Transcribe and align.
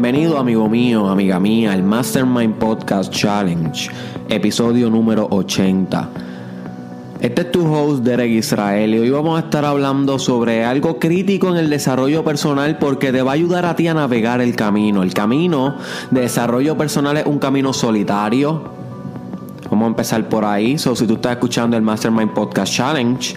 Bienvenido 0.00 0.38
amigo 0.38 0.68
mío, 0.68 1.08
amiga 1.08 1.40
mía, 1.40 1.72
al 1.72 1.82
Mastermind 1.82 2.54
Podcast 2.54 3.12
Challenge, 3.12 3.90
episodio 4.28 4.88
número 4.90 5.26
80. 5.28 6.08
Este 7.18 7.42
es 7.42 7.50
tu 7.50 7.66
host 7.66 8.04
Derek 8.04 8.30
Israel 8.30 8.94
y 8.94 9.00
hoy 9.00 9.10
vamos 9.10 9.36
a 9.36 9.46
estar 9.46 9.64
hablando 9.64 10.20
sobre 10.20 10.64
algo 10.64 11.00
crítico 11.00 11.48
en 11.48 11.56
el 11.56 11.68
desarrollo 11.68 12.22
personal 12.22 12.78
porque 12.78 13.10
te 13.10 13.22
va 13.22 13.32
a 13.32 13.34
ayudar 13.34 13.66
a 13.66 13.74
ti 13.74 13.88
a 13.88 13.94
navegar 13.94 14.40
el 14.40 14.54
camino. 14.54 15.02
El 15.02 15.12
camino 15.12 15.78
de 16.12 16.20
desarrollo 16.20 16.78
personal 16.78 17.16
es 17.16 17.26
un 17.26 17.40
camino 17.40 17.72
solitario. 17.72 18.70
Vamos 19.68 19.84
a 19.84 19.88
empezar 19.88 20.28
por 20.28 20.44
ahí. 20.44 20.78
So, 20.78 20.94
si 20.94 21.08
tú 21.08 21.14
estás 21.14 21.32
escuchando 21.32 21.76
el 21.76 21.82
Mastermind 21.82 22.34
Podcast 22.34 22.72
Challenge, 22.72 23.36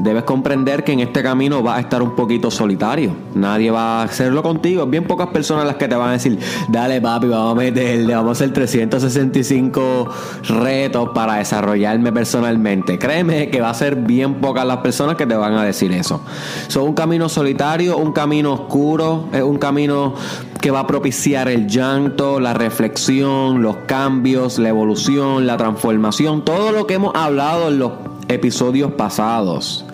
debes 0.00 0.24
comprender 0.24 0.84
que 0.84 0.92
en 0.92 1.00
este 1.00 1.22
camino 1.22 1.62
vas 1.62 1.78
a 1.78 1.80
estar 1.80 2.02
un 2.02 2.14
poquito 2.14 2.50
solitario. 2.50 3.12
Nadie 3.34 3.70
va 3.70 4.00
a 4.00 4.04
hacerlo 4.04 4.42
contigo. 4.42 4.86
Bien 4.86 5.04
pocas 5.04 5.28
personas 5.28 5.66
las 5.66 5.76
que 5.76 5.88
te 5.88 5.94
van 5.94 6.10
a 6.10 6.12
decir, 6.12 6.38
dale 6.68 7.00
papi, 7.00 7.28
vamos 7.28 7.52
a 7.52 7.54
meterle, 7.54 8.14
vamos 8.14 8.30
a 8.30 8.32
hacer 8.32 8.52
365 8.52 10.08
retos 10.48 11.10
para 11.14 11.34
desarrollarme 11.34 12.12
personalmente. 12.12 12.98
Créeme 12.98 13.50
que 13.50 13.60
va 13.60 13.70
a 13.70 13.74
ser 13.74 13.96
bien 13.96 14.36
pocas 14.36 14.66
las 14.66 14.78
personas 14.78 15.16
que 15.16 15.26
te 15.26 15.34
van 15.34 15.54
a 15.54 15.64
decir 15.64 15.92
eso. 15.92 16.22
Son 16.68 16.84
un 16.84 16.94
camino 16.94 17.28
solitario, 17.28 17.96
un 17.96 18.12
camino 18.12 18.52
oscuro, 18.52 19.28
es 19.32 19.42
un 19.42 19.58
camino 19.58 20.14
que 20.60 20.70
va 20.70 20.80
a 20.80 20.86
propiciar 20.86 21.48
el 21.48 21.68
llanto, 21.68 22.40
la 22.40 22.52
reflexión, 22.52 23.62
los 23.62 23.76
cambios, 23.86 24.58
la 24.58 24.68
evolución, 24.70 25.46
la 25.46 25.56
transformación, 25.56 26.44
todo 26.44 26.72
lo 26.72 26.86
que 26.86 26.94
hemos 26.94 27.14
hablado 27.14 27.68
en 27.68 27.78
los 27.78 27.92
episodios 28.28 28.92
pasados. 28.92 29.84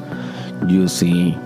You 0.69 0.89
see. 0.89 1.37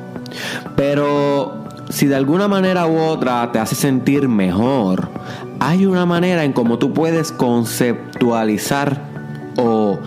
Pero 0.76 1.64
si 1.88 2.06
de 2.06 2.16
alguna 2.16 2.48
manera 2.48 2.86
u 2.86 2.98
otra 2.98 3.50
te 3.52 3.58
hace 3.58 3.74
sentir 3.74 4.28
mejor, 4.28 5.08
hay 5.60 5.86
una 5.86 6.06
manera 6.06 6.44
en 6.44 6.52
cómo 6.52 6.78
tú 6.78 6.92
puedes 6.92 7.32
conceptualizar 7.32 9.02
o 9.56 9.98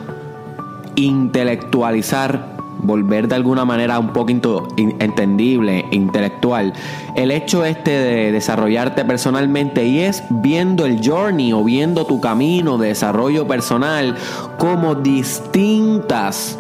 intelectualizar, 0.96 2.52
volver 2.84 3.28
de 3.28 3.36
alguna 3.36 3.66
manera 3.66 4.00
un 4.00 4.14
poquito 4.14 4.68
entendible, 4.78 5.86
intelectual, 5.92 6.74
el 7.16 7.32
hecho 7.32 7.66
este 7.66 7.92
de 7.92 8.32
desarrollarte 8.32 9.04
personalmente 9.06 9.86
y 9.86 10.00
es 10.00 10.24
viendo 10.30 10.86
el 10.86 11.06
journey 11.06 11.54
o 11.54 11.64
viendo 11.64 12.06
tu 12.06 12.22
camino 12.22 12.78
de 12.78 12.90
desarrollo 12.90 13.48
personal 13.48 14.16
como 14.58 14.96
distintas 14.96 16.58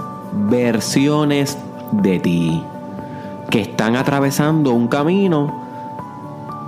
versiones 0.49 1.57
de 1.91 2.19
ti 2.19 2.63
que 3.49 3.61
están 3.61 3.95
atravesando 3.95 4.71
un 4.71 4.87
camino 4.87 5.61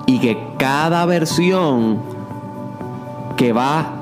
y 0.05 0.19
que 0.19 0.37
cada 0.57 1.05
versión 1.05 1.99
que 3.37 3.53
va 3.53 3.93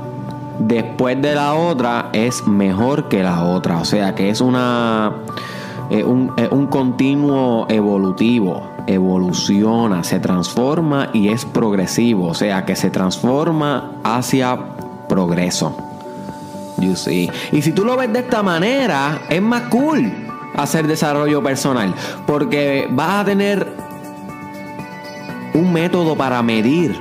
después 0.59 1.21
de 1.21 1.35
la 1.35 1.53
otra 1.53 2.09
es 2.11 2.45
mejor 2.47 3.07
que 3.07 3.23
la 3.23 3.43
otra. 3.43 3.77
O 3.77 3.85
sea 3.85 4.15
que 4.15 4.29
es 4.29 4.41
una 4.41 5.13
un, 5.91 6.33
un 6.49 6.67
continuo 6.67 7.67
evolutivo. 7.69 8.69
Evoluciona, 8.87 10.03
se 10.03 10.19
transforma 10.19 11.09
y 11.13 11.29
es 11.29 11.45
progresivo. 11.45 12.27
O 12.27 12.33
sea 12.33 12.65
que 12.65 12.75
se 12.75 12.89
transforma 12.89 13.91
hacia 14.03 14.57
progreso. 15.07 15.75
You 16.79 16.95
see. 16.95 17.29
Y 17.51 17.61
si 17.61 17.73
tú 17.73 17.85
lo 17.85 17.95
ves 17.95 18.11
de 18.11 18.19
esta 18.19 18.41
manera, 18.41 19.21
es 19.29 19.41
más 19.41 19.63
cool 19.69 20.30
hacer 20.55 20.87
desarrollo 20.87 21.41
personal. 21.43 21.93
Porque 22.25 22.87
vas 22.91 23.21
a 23.21 23.25
tener 23.25 23.67
un 25.53 25.73
método 25.73 26.15
para 26.15 26.41
medir 26.41 26.99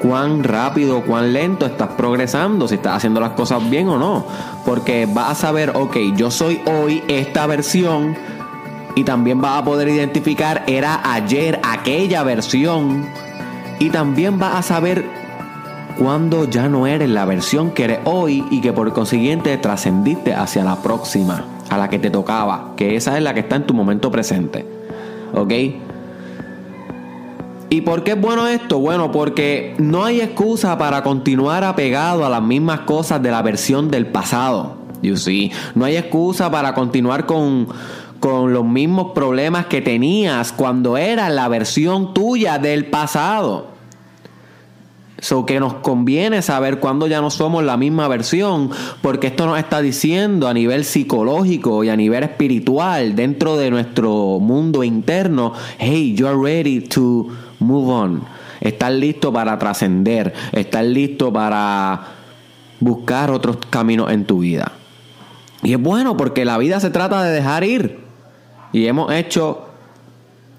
cuán 0.00 0.42
rápido, 0.42 1.02
cuán 1.02 1.32
lento 1.32 1.64
estás 1.64 1.90
progresando, 1.90 2.66
si 2.66 2.74
estás 2.74 2.96
haciendo 2.96 3.20
las 3.20 3.30
cosas 3.30 3.68
bien 3.70 3.88
o 3.88 3.98
no. 3.98 4.26
Porque 4.64 5.06
vas 5.06 5.30
a 5.30 5.34
saber, 5.34 5.72
ok, 5.74 5.96
yo 6.16 6.30
soy 6.30 6.60
hoy 6.66 7.02
esta 7.08 7.46
versión 7.46 8.16
y 8.94 9.04
también 9.04 9.40
vas 9.40 9.60
a 9.60 9.64
poder 9.64 9.88
identificar, 9.88 10.64
era 10.66 11.00
ayer 11.12 11.60
aquella 11.62 12.22
versión. 12.22 13.06
Y 13.78 13.90
también 13.90 14.38
vas 14.38 14.56
a 14.56 14.62
saber 14.62 15.22
cuando 15.98 16.44
ya 16.44 16.68
no 16.68 16.86
eres 16.86 17.08
la 17.08 17.24
versión 17.24 17.70
que 17.70 17.84
eres 17.84 18.00
hoy 18.04 18.44
y 18.50 18.60
que 18.60 18.72
por 18.72 18.92
consiguiente 18.92 19.56
trascendiste 19.58 20.34
hacia 20.34 20.64
la 20.64 20.76
próxima, 20.76 21.44
a 21.72 21.78
la 21.78 21.88
que 21.88 21.98
te 21.98 22.10
tocaba, 22.10 22.74
que 22.76 22.96
esa 22.96 23.16
es 23.16 23.22
la 23.22 23.32
que 23.32 23.40
está 23.40 23.56
en 23.56 23.66
tu 23.66 23.72
momento 23.72 24.10
presente. 24.10 24.66
¿Ok? 25.32 25.52
¿Y 27.70 27.80
por 27.80 28.04
qué 28.04 28.10
es 28.10 28.20
bueno 28.20 28.46
esto? 28.46 28.78
Bueno, 28.78 29.10
porque 29.10 29.74
no 29.78 30.04
hay 30.04 30.20
excusa 30.20 30.76
para 30.76 31.02
continuar 31.02 31.64
apegado 31.64 32.26
a 32.26 32.28
las 32.28 32.42
mismas 32.42 32.80
cosas 32.80 33.22
de 33.22 33.30
la 33.30 33.40
versión 33.40 33.90
del 33.90 34.06
pasado. 34.06 34.76
You 35.00 35.16
see? 35.16 35.50
No 35.74 35.86
hay 35.86 35.96
excusa 35.96 36.50
para 36.50 36.74
continuar 36.74 37.24
con, 37.24 37.66
con 38.20 38.52
los 38.52 38.66
mismos 38.66 39.12
problemas 39.14 39.64
que 39.66 39.80
tenías 39.80 40.52
cuando 40.52 40.98
era 40.98 41.30
la 41.30 41.48
versión 41.48 42.12
tuya 42.12 42.58
del 42.58 42.84
pasado. 42.84 43.71
So 45.22 45.46
que 45.46 45.60
nos 45.60 45.74
conviene 45.74 46.42
saber 46.42 46.80
cuándo 46.80 47.06
ya 47.06 47.20
no 47.20 47.30
somos 47.30 47.62
la 47.62 47.76
misma 47.76 48.08
versión, 48.08 48.70
porque 49.02 49.28
esto 49.28 49.46
nos 49.46 49.56
está 49.56 49.80
diciendo 49.80 50.48
a 50.48 50.52
nivel 50.52 50.84
psicológico 50.84 51.84
y 51.84 51.90
a 51.90 51.96
nivel 51.96 52.24
espiritual, 52.24 53.14
dentro 53.14 53.56
de 53.56 53.70
nuestro 53.70 54.40
mundo 54.40 54.82
interno, 54.82 55.52
hey, 55.78 56.12
you're 56.16 56.36
ready 56.36 56.80
to 56.80 57.28
move 57.60 57.88
on. 57.88 58.24
Estás 58.60 58.92
listo 58.94 59.32
para 59.32 59.56
trascender, 59.60 60.34
estás 60.50 60.84
listo 60.84 61.32
para 61.32 62.00
buscar 62.80 63.30
otros 63.30 63.58
caminos 63.70 64.10
en 64.10 64.24
tu 64.24 64.40
vida. 64.40 64.72
Y 65.62 65.72
es 65.74 65.80
bueno 65.80 66.16
porque 66.16 66.44
la 66.44 66.58
vida 66.58 66.80
se 66.80 66.90
trata 66.90 67.22
de 67.22 67.30
dejar 67.30 67.62
ir. 67.62 68.00
Y 68.72 68.86
hemos 68.86 69.12
hecho 69.12 69.68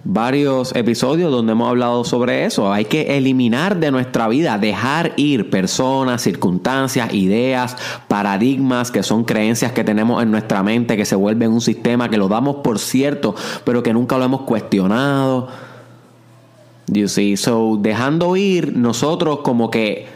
varios 0.04 0.76
episodios 0.76 1.32
donde 1.32 1.54
hemos 1.54 1.70
hablado 1.70 2.04
sobre 2.04 2.46
eso. 2.46 2.72
Hay 2.72 2.86
que 2.86 3.18
eliminar 3.18 3.78
de 3.78 3.92
nuestra 3.92 4.28
vida, 4.28 4.58
dejar 4.58 5.14
ir 5.16 5.50
personas, 5.50 6.22
circunstancias, 6.22 7.14
ideas, 7.14 7.78
paradigmas 8.08 8.92
que 8.92 9.04
son 9.04 9.24
creencias 9.24 9.72
que 9.72 9.84
tenemos 9.84 10.22
en 10.22 10.32
nuestra 10.32 10.62
mente 10.64 10.98
que 10.98 11.06
se 11.06 11.16
vuelven 11.16 11.52
un 11.52 11.62
sistema 11.62 12.10
que 12.10 12.18
lo 12.18 12.28
damos 12.28 12.58
por 12.58 12.80
cierto, 12.80 13.36
pero 13.64 13.82
que 13.82 13.94
nunca 13.94 14.18
lo 14.18 14.26
hemos 14.26 14.42
cuestionado. 14.42 15.48
You 16.88 17.08
see, 17.08 17.38
so 17.38 17.78
dejando 17.80 18.36
ir 18.36 18.76
nosotros 18.76 19.40
como 19.40 19.72
que 19.72 20.08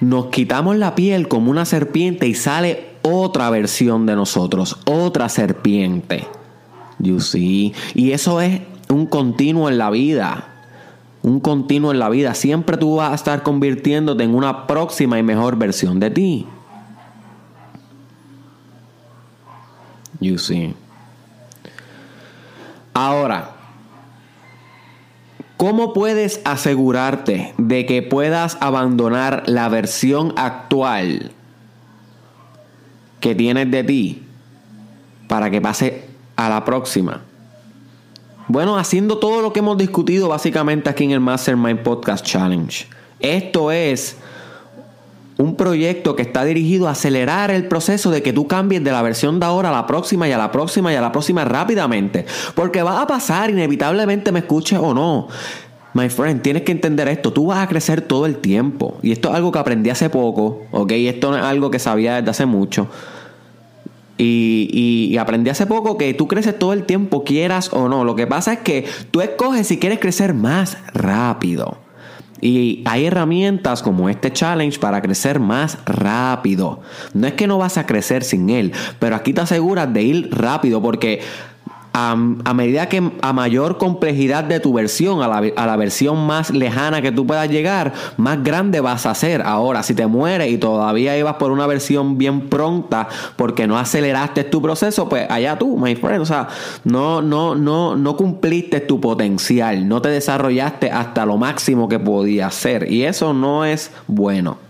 nos 0.00 0.26
quitamos 0.26 0.76
la 0.76 0.94
piel 0.94 1.26
como 1.26 1.50
una 1.50 1.64
serpiente 1.64 2.28
y 2.28 2.34
sale 2.34 2.94
otra 3.02 3.50
versión 3.50 4.06
de 4.06 4.14
nosotros, 4.14 4.78
otra 4.84 5.28
serpiente. 5.28 6.26
You 6.98 7.20
see. 7.20 7.74
Y 7.94 8.12
eso 8.12 8.40
es 8.40 8.60
un 8.88 9.06
continuo 9.06 9.68
en 9.68 9.78
la 9.78 9.90
vida. 9.90 10.48
Un 11.22 11.40
continuo 11.40 11.90
en 11.90 11.98
la 11.98 12.08
vida. 12.08 12.34
Siempre 12.34 12.76
tú 12.76 12.96
vas 12.96 13.12
a 13.12 13.14
estar 13.14 13.42
convirtiéndote 13.42 14.24
en 14.24 14.34
una 14.34 14.66
próxima 14.66 15.18
y 15.18 15.22
mejor 15.22 15.56
versión 15.56 15.98
de 16.00 16.10
ti. 16.10 16.46
You 20.20 20.38
see. 20.38 20.74
Ahora, 22.92 23.50
¿cómo 25.56 25.92
puedes 25.92 26.40
asegurarte 26.44 27.54
de 27.58 27.86
que 27.86 28.02
puedas 28.02 28.56
abandonar 28.60 29.42
la 29.46 29.68
versión 29.68 30.32
actual 30.36 31.32
que 33.20 33.34
tienes 33.34 33.70
de 33.70 33.82
ti 33.82 34.22
para 35.28 35.50
que 35.50 35.60
pase 35.60 36.03
a 36.36 36.48
la 36.48 36.64
próxima? 36.64 37.22
Bueno, 38.46 38.76
haciendo 38.76 39.18
todo 39.18 39.40
lo 39.40 39.52
que 39.52 39.60
hemos 39.60 39.78
discutido 39.78 40.28
básicamente 40.28 40.90
aquí 40.90 41.04
en 41.04 41.12
el 41.12 41.20
Mastermind 41.20 41.80
Podcast 41.80 42.24
Challenge. 42.26 42.86
Esto 43.20 43.72
es 43.72 44.16
un 45.38 45.56
proyecto 45.56 46.14
que 46.14 46.22
está 46.22 46.44
dirigido 46.44 46.86
a 46.86 46.92
acelerar 46.92 47.50
el 47.50 47.66
proceso 47.66 48.10
de 48.10 48.22
que 48.22 48.32
tú 48.32 48.46
cambies 48.46 48.84
de 48.84 48.92
la 48.92 49.02
versión 49.02 49.40
de 49.40 49.46
ahora 49.46 49.70
a 49.70 49.72
la 49.72 49.86
próxima 49.86 50.28
y 50.28 50.32
a 50.32 50.38
la 50.38 50.52
próxima 50.52 50.92
y 50.92 50.96
a 50.96 51.00
la 51.00 51.10
próxima 51.10 51.44
rápidamente. 51.44 52.26
Porque 52.54 52.82
va 52.82 53.00
a 53.00 53.06
pasar, 53.06 53.50
inevitablemente 53.50 54.30
me 54.30 54.40
escuches 54.40 54.78
o 54.78 54.94
no. 54.94 55.28
My 55.94 56.08
friend, 56.08 56.42
tienes 56.42 56.62
que 56.62 56.72
entender 56.72 57.08
esto. 57.08 57.32
Tú 57.32 57.46
vas 57.46 57.58
a 57.58 57.68
crecer 57.68 58.02
todo 58.02 58.26
el 58.26 58.38
tiempo. 58.38 58.98
Y 59.02 59.12
esto 59.12 59.30
es 59.30 59.36
algo 59.36 59.52
que 59.52 59.58
aprendí 59.60 59.90
hace 59.90 60.10
poco, 60.10 60.62
¿ok? 60.72 60.92
Esto 60.92 61.30
no 61.30 61.38
es 61.38 61.44
algo 61.44 61.70
que 61.70 61.78
sabía 61.78 62.16
desde 62.16 62.30
hace 62.30 62.46
mucho. 62.46 62.88
Y, 64.16 65.16
aprendí 65.18 65.50
hace 65.50 65.66
poco 65.66 65.96
que 65.96 66.14
tú 66.14 66.28
creces 66.28 66.58
todo 66.58 66.72
el 66.72 66.84
tiempo, 66.84 67.24
quieras 67.24 67.70
o 67.72 67.88
no. 67.88 68.04
Lo 68.04 68.14
que 68.14 68.26
pasa 68.26 68.54
es 68.54 68.58
que 68.60 68.86
tú 69.10 69.20
escoges 69.20 69.66
si 69.66 69.78
quieres 69.78 69.98
crecer 69.98 70.34
más 70.34 70.78
rápido. 70.92 71.78
Y 72.40 72.82
hay 72.84 73.06
herramientas 73.06 73.82
como 73.82 74.08
este 74.08 74.30
challenge 74.32 74.78
para 74.78 75.00
crecer 75.00 75.40
más 75.40 75.78
rápido. 75.86 76.80
No 77.14 77.26
es 77.26 77.32
que 77.34 77.46
no 77.46 77.58
vas 77.58 77.78
a 77.78 77.86
crecer 77.86 78.22
sin 78.22 78.50
él, 78.50 78.72
pero 78.98 79.16
aquí 79.16 79.32
te 79.32 79.40
aseguras 79.40 79.92
de 79.92 80.02
ir 80.02 80.28
rápido 80.30 80.82
porque 80.82 81.20
a, 81.96 82.16
medida 82.54 82.88
que 82.88 83.12
a 83.22 83.32
mayor 83.32 83.78
complejidad 83.78 84.42
de 84.42 84.58
tu 84.58 84.72
versión, 84.72 85.22
a 85.22 85.28
la, 85.28 85.52
a 85.54 85.66
la, 85.66 85.76
versión 85.76 86.26
más 86.26 86.50
lejana 86.50 87.00
que 87.00 87.12
tú 87.12 87.24
puedas 87.24 87.48
llegar, 87.48 87.92
más 88.16 88.42
grande 88.42 88.80
vas 88.80 89.06
a 89.06 89.14
ser. 89.14 89.42
Ahora, 89.42 89.84
si 89.84 89.94
te 89.94 90.08
mueres 90.08 90.50
y 90.50 90.58
todavía 90.58 91.16
ibas 91.16 91.36
por 91.36 91.52
una 91.52 91.68
versión 91.68 92.18
bien 92.18 92.48
pronta 92.48 93.08
porque 93.36 93.68
no 93.68 93.78
aceleraste 93.78 94.42
tu 94.42 94.60
proceso, 94.60 95.08
pues 95.08 95.30
allá 95.30 95.56
tú, 95.56 95.78
my 95.78 95.94
friend. 95.94 96.22
O 96.22 96.26
sea, 96.26 96.48
no, 96.82 97.22
no, 97.22 97.54
no, 97.54 97.94
no 97.94 98.16
cumpliste 98.16 98.80
tu 98.80 99.00
potencial, 99.00 99.86
no 99.86 100.02
te 100.02 100.08
desarrollaste 100.08 100.90
hasta 100.90 101.24
lo 101.24 101.36
máximo 101.36 101.88
que 101.88 102.00
podías 102.00 102.56
ser. 102.56 102.90
Y 102.90 103.04
eso 103.04 103.32
no 103.32 103.64
es 103.64 103.92
bueno. 104.08 104.63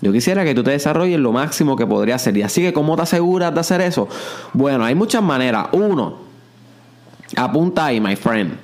Yo 0.00 0.12
quisiera 0.12 0.44
que 0.44 0.54
tú 0.54 0.62
te 0.62 0.70
desarrolles 0.70 1.18
lo 1.18 1.32
máximo 1.32 1.76
que 1.76 1.86
podría 1.86 2.18
ser. 2.18 2.36
Y 2.36 2.42
así 2.42 2.62
que, 2.62 2.72
¿cómo 2.72 2.96
te 2.96 3.02
aseguras 3.02 3.52
de 3.52 3.60
hacer 3.60 3.80
eso? 3.82 4.08
Bueno, 4.54 4.84
hay 4.84 4.94
muchas 4.94 5.22
maneras. 5.22 5.68
Uno, 5.72 6.16
apunta 7.36 7.86
ahí, 7.86 8.00
my 8.00 8.16
friend. 8.16 8.56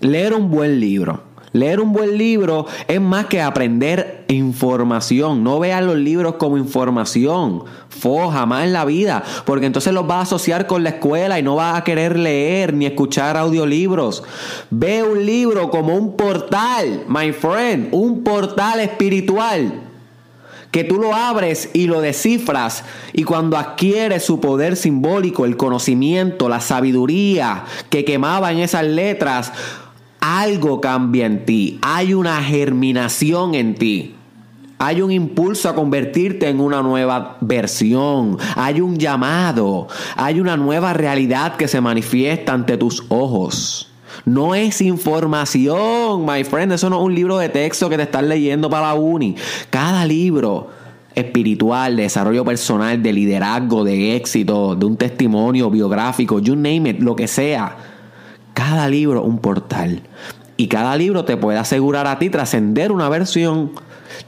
Leer 0.00 0.34
un 0.34 0.50
buen 0.50 0.78
libro. 0.78 1.31
Leer 1.52 1.80
un 1.80 1.92
buen 1.92 2.16
libro 2.16 2.66
es 2.88 3.00
más 3.00 3.26
que 3.26 3.42
aprender 3.42 4.24
información. 4.28 5.44
No 5.44 5.58
veas 5.58 5.82
los 5.82 5.96
libros 5.96 6.36
como 6.36 6.56
información. 6.56 7.64
Fo, 7.88 8.30
jamás 8.30 8.64
en 8.64 8.72
la 8.72 8.84
vida. 8.84 9.22
Porque 9.44 9.66
entonces 9.66 9.92
los 9.92 10.06
vas 10.06 10.18
a 10.18 10.22
asociar 10.22 10.66
con 10.66 10.82
la 10.82 10.90
escuela 10.90 11.38
y 11.38 11.42
no 11.42 11.56
vas 11.56 11.76
a 11.76 11.84
querer 11.84 12.18
leer 12.18 12.72
ni 12.72 12.86
escuchar 12.86 13.36
audiolibros. 13.36 14.22
Ve 14.70 15.02
un 15.02 15.26
libro 15.26 15.70
como 15.70 15.94
un 15.94 16.16
portal, 16.16 17.04
my 17.06 17.32
friend. 17.32 17.88
Un 17.92 18.24
portal 18.24 18.80
espiritual 18.80 19.82
que 20.72 20.84
tú 20.84 20.96
lo 20.96 21.14
abres 21.14 21.68
y 21.74 21.86
lo 21.86 22.00
descifras 22.00 22.82
y 23.12 23.24
cuando 23.24 23.58
adquieres 23.58 24.24
su 24.24 24.40
poder 24.40 24.76
simbólico, 24.76 25.44
el 25.44 25.58
conocimiento, 25.58 26.48
la 26.48 26.60
sabiduría 26.60 27.64
que 27.90 28.06
quemaba 28.06 28.50
en 28.52 28.58
esas 28.58 28.84
letras, 28.84 29.52
algo 30.22 30.80
cambia 30.80 31.26
en 31.26 31.44
ti, 31.44 31.80
hay 31.82 32.14
una 32.14 32.40
germinación 32.42 33.56
en 33.56 33.74
ti. 33.74 34.14
Hay 34.78 35.02
un 35.02 35.10
impulso 35.10 35.68
a 35.68 35.74
convertirte 35.74 36.48
en 36.48 36.58
una 36.58 36.82
nueva 36.82 37.36
versión. 37.40 38.38
Hay 38.56 38.80
un 38.80 38.98
llamado. 38.98 39.88
Hay 40.16 40.40
una 40.40 40.56
nueva 40.56 40.92
realidad 40.92 41.56
que 41.56 41.68
se 41.68 41.80
manifiesta 41.80 42.52
ante 42.52 42.76
tus 42.76 43.04
ojos. 43.08 43.90
No 44.24 44.54
es 44.54 44.80
información, 44.80 46.24
my 46.24 46.42
friend. 46.44 46.72
Eso 46.72 46.90
no 46.90 46.98
es 46.98 47.04
un 47.04 47.14
libro 47.14 47.38
de 47.38 47.48
texto 47.48 47.88
que 47.88 47.96
te 47.96 48.02
estás 48.04 48.24
leyendo 48.24 48.70
para 48.70 48.88
la 48.88 48.94
uni. 48.94 49.36
Cada 49.70 50.04
libro 50.04 50.68
espiritual, 51.14 51.96
de 51.96 52.02
desarrollo 52.02 52.44
personal, 52.44 53.02
de 53.02 53.12
liderazgo, 53.12 53.84
de 53.84 54.16
éxito, 54.16 54.74
de 54.74 54.86
un 54.86 54.96
testimonio 54.96 55.70
biográfico, 55.70 56.40
you 56.40 56.56
name 56.56 56.90
it, 56.90 57.00
lo 57.00 57.14
que 57.14 57.28
sea 57.28 57.91
cada 58.62 58.88
libro 58.88 59.22
un 59.22 59.38
portal. 59.38 60.02
Y 60.56 60.68
cada 60.68 60.96
libro 60.96 61.24
te 61.24 61.36
puede 61.36 61.58
asegurar 61.58 62.06
a 62.06 62.18
ti 62.20 62.30
trascender 62.30 62.92
una 62.92 63.08
versión. 63.08 63.72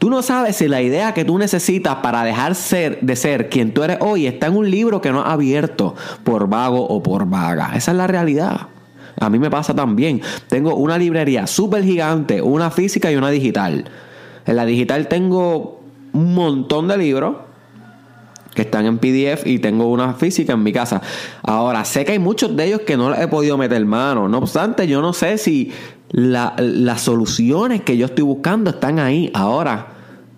Tú 0.00 0.10
no 0.10 0.22
sabes 0.22 0.56
si 0.56 0.66
la 0.66 0.82
idea 0.82 1.14
que 1.14 1.24
tú 1.24 1.38
necesitas 1.38 1.96
para 1.96 2.24
dejar 2.24 2.56
ser, 2.56 2.98
de 3.00 3.14
ser 3.14 3.48
quien 3.48 3.72
tú 3.72 3.84
eres 3.84 3.98
hoy 4.00 4.26
está 4.26 4.48
en 4.48 4.56
un 4.56 4.68
libro 4.68 5.00
que 5.00 5.12
no 5.12 5.20
ha 5.20 5.32
abierto 5.32 5.94
por 6.24 6.48
vago 6.48 6.84
o 6.84 7.00
por 7.00 7.26
vaga. 7.26 7.72
Esa 7.76 7.92
es 7.92 7.96
la 7.96 8.08
realidad. 8.08 8.68
A 9.20 9.30
mí 9.30 9.38
me 9.38 9.50
pasa 9.50 9.72
también. 9.72 10.20
Tengo 10.48 10.74
una 10.74 10.98
librería 10.98 11.46
súper 11.46 11.84
gigante, 11.84 12.42
una 12.42 12.72
física 12.72 13.12
y 13.12 13.16
una 13.16 13.30
digital. 13.30 13.84
En 14.46 14.56
la 14.56 14.66
digital 14.66 15.06
tengo 15.06 15.80
un 16.12 16.34
montón 16.34 16.88
de 16.88 16.96
libros 16.96 17.36
que 18.54 18.62
están 18.62 18.86
en 18.86 18.98
PDF 18.98 19.46
y 19.46 19.58
tengo 19.58 19.90
una 19.90 20.14
física 20.14 20.52
en 20.52 20.62
mi 20.62 20.72
casa. 20.72 21.02
Ahora, 21.42 21.84
sé 21.84 22.04
que 22.04 22.12
hay 22.12 22.18
muchos 22.18 22.56
de 22.56 22.66
ellos 22.66 22.80
que 22.82 22.96
no 22.96 23.10
les 23.10 23.20
he 23.20 23.28
podido 23.28 23.58
meter 23.58 23.84
mano. 23.84 24.28
No 24.28 24.38
obstante, 24.38 24.86
yo 24.86 25.02
no 25.02 25.12
sé 25.12 25.38
si 25.38 25.72
las 26.10 27.00
soluciones 27.00 27.82
que 27.82 27.96
yo 27.96 28.06
estoy 28.06 28.24
buscando 28.24 28.70
están 28.70 28.98
ahí. 28.98 29.30
Ahora, 29.34 29.88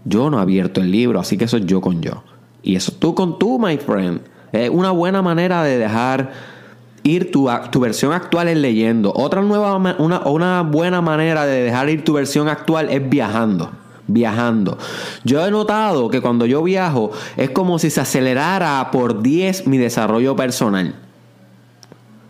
yo 0.04 0.30
no 0.30 0.38
he 0.38 0.42
abierto 0.42 0.80
el 0.80 0.90
libro, 0.90 1.20
así 1.20 1.36
que 1.36 1.44
eso 1.44 1.58
es 1.58 1.66
yo 1.66 1.80
con 1.80 2.00
yo. 2.02 2.24
Y 2.62 2.76
eso 2.76 2.92
es 2.92 2.98
tú 2.98 3.14
con 3.14 3.38
tú, 3.38 3.58
my 3.58 3.76
friend. 3.76 4.20
Es 4.52 4.70
una 4.70 4.90
buena 4.90 5.22
manera 5.22 5.62
de 5.62 5.78
dejar 5.78 6.32
ir 7.02 7.30
tu, 7.30 7.48
tu 7.70 7.80
versión 7.80 8.12
actual 8.12 8.48
es 8.48 8.56
leyendo. 8.56 9.12
Otra 9.14 9.42
nueva, 9.42 9.76
una, 9.76 10.26
una 10.26 10.62
buena 10.62 11.00
manera 11.00 11.44
de 11.44 11.62
dejar 11.62 11.90
ir 11.90 12.04
tu 12.04 12.14
versión 12.14 12.48
actual 12.48 12.88
es 12.90 13.08
viajando 13.08 13.70
viajando. 14.06 14.78
Yo 15.24 15.44
he 15.46 15.50
notado 15.50 16.08
que 16.08 16.20
cuando 16.20 16.46
yo 16.46 16.62
viajo 16.62 17.10
es 17.36 17.50
como 17.50 17.78
si 17.78 17.90
se 17.90 18.00
acelerara 18.00 18.90
por 18.90 19.22
10 19.22 19.66
mi 19.66 19.78
desarrollo 19.78 20.36
personal. 20.36 20.94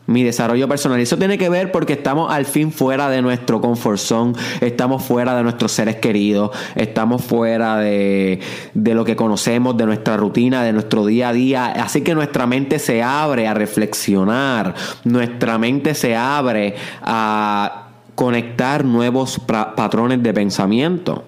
Mi 0.08 0.22
desarrollo 0.22 0.68
personal. 0.68 1.00
Y 1.00 1.02
eso 1.02 1.18
tiene 1.18 1.36
que 1.36 1.48
ver 1.48 1.72
porque 1.72 1.94
estamos 1.94 2.32
al 2.32 2.44
fin 2.44 2.70
fuera 2.70 3.10
de 3.10 3.22
nuestro 3.22 3.60
comfort 3.60 3.98
zone, 3.98 4.34
estamos 4.60 5.02
fuera 5.02 5.36
de 5.36 5.42
nuestros 5.42 5.72
seres 5.72 5.96
queridos, 5.96 6.52
estamos 6.76 7.24
fuera 7.24 7.78
de, 7.78 8.38
de 8.72 8.94
lo 8.94 9.04
que 9.04 9.16
conocemos, 9.16 9.76
de 9.76 9.84
nuestra 9.84 10.16
rutina, 10.16 10.62
de 10.62 10.72
nuestro 10.72 11.06
día 11.06 11.30
a 11.30 11.32
día. 11.32 11.66
Así 11.66 12.02
que 12.02 12.14
nuestra 12.14 12.46
mente 12.46 12.78
se 12.78 13.02
abre 13.02 13.48
a 13.48 13.54
reflexionar, 13.54 14.74
nuestra 15.02 15.58
mente 15.58 15.92
se 15.94 16.14
abre 16.14 16.76
a 17.02 17.88
conectar 18.14 18.84
nuevos 18.84 19.40
patrones 19.40 20.22
de 20.22 20.32
pensamiento 20.32 21.24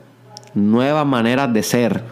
nuevas 0.58 1.06
maneras 1.06 1.52
de 1.52 1.62
ser, 1.62 2.02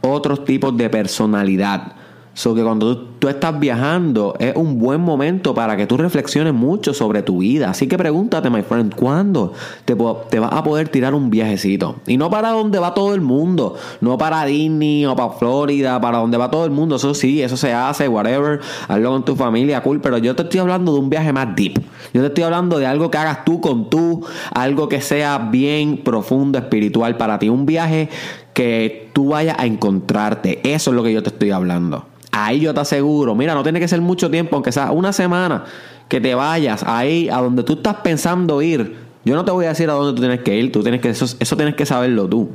otros 0.00 0.44
tipos 0.44 0.76
de 0.76 0.88
personalidad. 0.90 1.92
So 2.36 2.54
que 2.54 2.62
cuando 2.62 2.98
tú, 2.98 3.28
estás 3.28 3.58
viajando 3.58 4.34
es 4.38 4.54
un 4.56 4.78
buen 4.78 5.00
momento 5.00 5.54
para 5.54 5.74
que 5.74 5.86
tú 5.86 5.96
reflexiones 5.96 6.52
mucho 6.52 6.92
sobre 6.92 7.22
tu 7.22 7.38
vida. 7.38 7.70
Así 7.70 7.86
que 7.88 7.96
pregúntate, 7.96 8.50
my 8.50 8.60
friend, 8.60 8.94
¿cuándo 8.94 9.54
te, 9.86 9.96
te 10.28 10.38
vas 10.38 10.52
a 10.52 10.62
poder 10.62 10.90
tirar 10.90 11.14
un 11.14 11.30
viajecito? 11.30 11.96
Y 12.06 12.18
no 12.18 12.28
para 12.28 12.50
donde 12.50 12.78
va 12.78 12.92
todo 12.92 13.14
el 13.14 13.22
mundo, 13.22 13.76
no 14.02 14.18
para 14.18 14.44
Disney 14.44 15.06
o 15.06 15.16
para 15.16 15.30
Florida, 15.30 15.98
para 15.98 16.18
donde 16.18 16.36
va 16.36 16.50
todo 16.50 16.66
el 16.66 16.72
mundo. 16.72 16.96
Eso 16.96 17.14
sí, 17.14 17.40
eso 17.40 17.56
se 17.56 17.72
hace, 17.72 18.06
whatever. 18.06 18.60
Hazlo 18.86 19.12
con 19.12 19.24
tu 19.24 19.34
familia, 19.34 19.82
cool. 19.82 20.02
Pero 20.02 20.18
yo 20.18 20.36
te 20.36 20.42
estoy 20.42 20.60
hablando 20.60 20.92
de 20.92 20.98
un 20.98 21.08
viaje 21.08 21.32
más 21.32 21.56
deep. 21.56 21.82
Yo 22.12 22.20
te 22.20 22.26
estoy 22.26 22.44
hablando 22.44 22.78
de 22.78 22.84
algo 22.84 23.10
que 23.10 23.16
hagas 23.16 23.46
tú 23.46 23.62
con 23.62 23.88
tú, 23.88 24.26
algo 24.52 24.90
que 24.90 25.00
sea 25.00 25.38
bien 25.38 26.04
profundo, 26.04 26.58
espiritual 26.58 27.16
para 27.16 27.38
ti. 27.38 27.48
Un 27.48 27.64
viaje 27.64 28.10
que 28.52 29.08
tú 29.14 29.28
vayas 29.30 29.56
a 29.58 29.64
encontrarte. 29.64 30.60
Eso 30.70 30.90
es 30.90 30.96
lo 30.96 31.02
que 31.02 31.14
yo 31.14 31.22
te 31.22 31.30
estoy 31.30 31.50
hablando. 31.50 32.04
Ahí 32.36 32.60
yo 32.60 32.74
te 32.74 32.80
aseguro, 32.80 33.34
mira, 33.34 33.54
no 33.54 33.62
tiene 33.62 33.80
que 33.80 33.88
ser 33.88 34.02
mucho 34.02 34.30
tiempo, 34.30 34.56
aunque 34.56 34.70
sea 34.70 34.90
una 34.90 35.10
semana, 35.14 35.64
que 36.06 36.20
te 36.20 36.34
vayas 36.34 36.82
ahí 36.82 37.30
a 37.30 37.38
donde 37.38 37.62
tú 37.62 37.74
estás 37.74 37.96
pensando 37.96 38.60
ir. 38.60 38.94
Yo 39.24 39.34
no 39.34 39.44
te 39.44 39.52
voy 39.52 39.64
a 39.64 39.70
decir 39.70 39.88
a 39.88 39.94
dónde 39.94 40.12
tú 40.12 40.20
tienes 40.20 40.40
que 40.40 40.54
ir, 40.54 40.70
tú 40.70 40.82
tienes 40.82 41.00
que, 41.00 41.08
eso, 41.08 41.24
eso 41.38 41.56
tienes 41.56 41.74
que 41.74 41.86
saberlo 41.86 42.28
tú. 42.28 42.50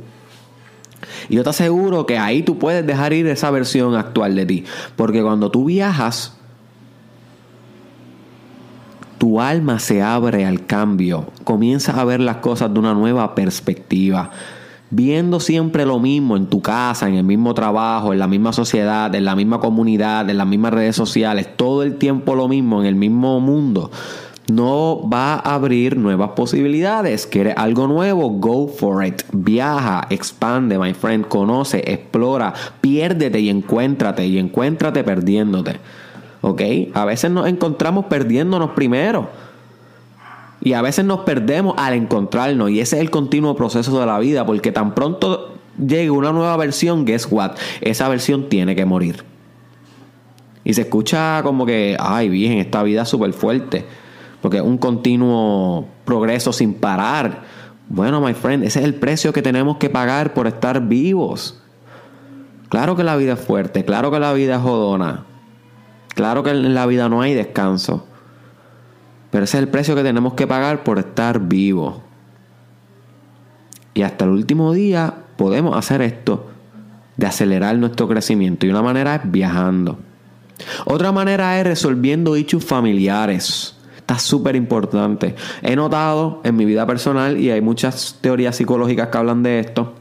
Y 1.28 1.34
yo 1.34 1.42
te 1.42 1.50
aseguro 1.50 2.06
que 2.06 2.16
ahí 2.16 2.44
tú 2.44 2.58
puedes 2.58 2.86
dejar 2.86 3.12
ir 3.12 3.26
esa 3.26 3.50
versión 3.50 3.96
actual 3.96 4.36
de 4.36 4.46
ti. 4.46 4.64
Porque 4.94 5.20
cuando 5.20 5.50
tú 5.50 5.64
viajas, 5.64 6.38
tu 9.18 9.40
alma 9.40 9.80
se 9.80 10.00
abre 10.00 10.46
al 10.46 10.64
cambio, 10.64 11.26
comienzas 11.42 11.96
a 11.96 12.04
ver 12.04 12.20
las 12.20 12.36
cosas 12.36 12.72
de 12.72 12.78
una 12.78 12.94
nueva 12.94 13.34
perspectiva 13.34 14.30
viendo 14.92 15.40
siempre 15.40 15.86
lo 15.86 15.98
mismo 15.98 16.36
en 16.36 16.46
tu 16.46 16.60
casa, 16.60 17.08
en 17.08 17.14
el 17.14 17.24
mismo 17.24 17.54
trabajo, 17.54 18.12
en 18.12 18.18
la 18.18 18.28
misma 18.28 18.52
sociedad, 18.52 19.12
en 19.14 19.24
la 19.24 19.34
misma 19.34 19.58
comunidad, 19.58 20.28
en 20.28 20.36
las 20.36 20.46
mismas 20.46 20.74
redes 20.74 20.94
sociales, 20.94 21.48
todo 21.56 21.82
el 21.82 21.96
tiempo 21.96 22.36
lo 22.36 22.46
mismo, 22.46 22.80
en 22.80 22.86
el 22.86 22.94
mismo 22.94 23.40
mundo, 23.40 23.90
no 24.52 25.08
va 25.08 25.34
a 25.34 25.54
abrir 25.54 25.96
nuevas 25.96 26.32
posibilidades. 26.32 27.26
¿Quieres 27.26 27.54
algo 27.56 27.86
nuevo? 27.86 28.28
Go 28.30 28.68
for 28.68 29.04
it. 29.04 29.22
Viaja, 29.32 30.06
expande, 30.10 30.78
my 30.78 30.92
friend, 30.92 31.26
conoce, 31.26 31.82
explora, 31.86 32.52
piérdete 32.82 33.40
y 33.40 33.48
encuéntrate 33.48 34.26
y 34.26 34.38
encuéntrate 34.38 35.04
perdiéndote. 35.04 35.76
¿Ok? 36.42 36.60
A 36.92 37.06
veces 37.06 37.30
nos 37.30 37.46
encontramos 37.46 38.06
perdiéndonos 38.06 38.70
primero. 38.72 39.30
Y 40.62 40.74
a 40.74 40.82
veces 40.82 41.04
nos 41.04 41.20
perdemos 41.20 41.74
al 41.76 41.94
encontrarnos. 41.94 42.70
Y 42.70 42.80
ese 42.80 42.96
es 42.96 43.02
el 43.02 43.10
continuo 43.10 43.56
proceso 43.56 43.98
de 43.98 44.06
la 44.06 44.18
vida. 44.20 44.46
Porque 44.46 44.70
tan 44.70 44.94
pronto 44.94 45.54
llegue 45.76 46.10
una 46.10 46.32
nueva 46.32 46.56
versión, 46.56 47.04
guess 47.04 47.26
what? 47.30 47.52
Esa 47.80 48.08
versión 48.08 48.48
tiene 48.48 48.76
que 48.76 48.84
morir. 48.84 49.24
Y 50.64 50.74
se 50.74 50.82
escucha 50.82 51.42
como 51.42 51.66
que, 51.66 51.96
ay, 51.98 52.28
bien, 52.28 52.58
esta 52.58 52.82
vida 52.84 53.02
es 53.02 53.08
súper 53.08 53.32
fuerte. 53.32 53.84
Porque 54.40 54.58
es 54.58 54.62
un 54.62 54.78
continuo 54.78 55.88
progreso 56.04 56.52
sin 56.52 56.74
parar. 56.74 57.42
Bueno, 57.88 58.20
my 58.20 58.34
friend, 58.34 58.62
ese 58.62 58.78
es 58.78 58.84
el 58.84 58.94
precio 58.94 59.32
que 59.32 59.42
tenemos 59.42 59.78
que 59.78 59.90
pagar 59.90 60.32
por 60.32 60.46
estar 60.46 60.80
vivos. 60.86 61.60
Claro 62.68 62.96
que 62.96 63.02
la 63.02 63.16
vida 63.16 63.34
es 63.34 63.40
fuerte, 63.40 63.84
claro 63.84 64.10
que 64.10 64.18
la 64.18 64.32
vida 64.32 64.56
es 64.56 64.62
jodona. 64.62 65.26
Claro 66.14 66.42
que 66.42 66.50
en 66.50 66.74
la 66.74 66.86
vida 66.86 67.08
no 67.08 67.20
hay 67.20 67.34
descanso. 67.34 68.06
Pero 69.32 69.44
ese 69.44 69.56
es 69.56 69.62
el 69.62 69.68
precio 69.70 69.94
que 69.94 70.02
tenemos 70.02 70.34
que 70.34 70.46
pagar 70.46 70.84
por 70.84 70.98
estar 70.98 71.40
vivos. 71.40 71.96
Y 73.94 74.02
hasta 74.02 74.26
el 74.26 74.30
último 74.30 74.74
día 74.74 75.14
podemos 75.36 75.74
hacer 75.74 76.02
esto, 76.02 76.50
de 77.16 77.26
acelerar 77.26 77.76
nuestro 77.78 78.06
crecimiento. 78.06 78.66
Y 78.66 78.68
una 78.68 78.82
manera 78.82 79.14
es 79.14 79.22
viajando. 79.24 79.98
Otra 80.84 81.12
manera 81.12 81.58
es 81.58 81.66
resolviendo 81.66 82.36
issues 82.36 82.62
familiares. 82.62 83.74
Está 83.96 84.18
súper 84.18 84.54
importante. 84.54 85.34
He 85.62 85.76
notado 85.76 86.42
en 86.44 86.54
mi 86.54 86.66
vida 86.66 86.86
personal, 86.86 87.40
y 87.40 87.50
hay 87.50 87.62
muchas 87.62 88.18
teorías 88.20 88.56
psicológicas 88.56 89.08
que 89.08 89.16
hablan 89.16 89.42
de 89.42 89.60
esto, 89.60 89.94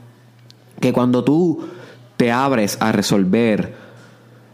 que 0.82 0.92
cuando 0.92 1.24
tú 1.24 1.70
te 2.18 2.34
abres 2.34 2.78
a 2.82 2.92
resolver 2.92 3.90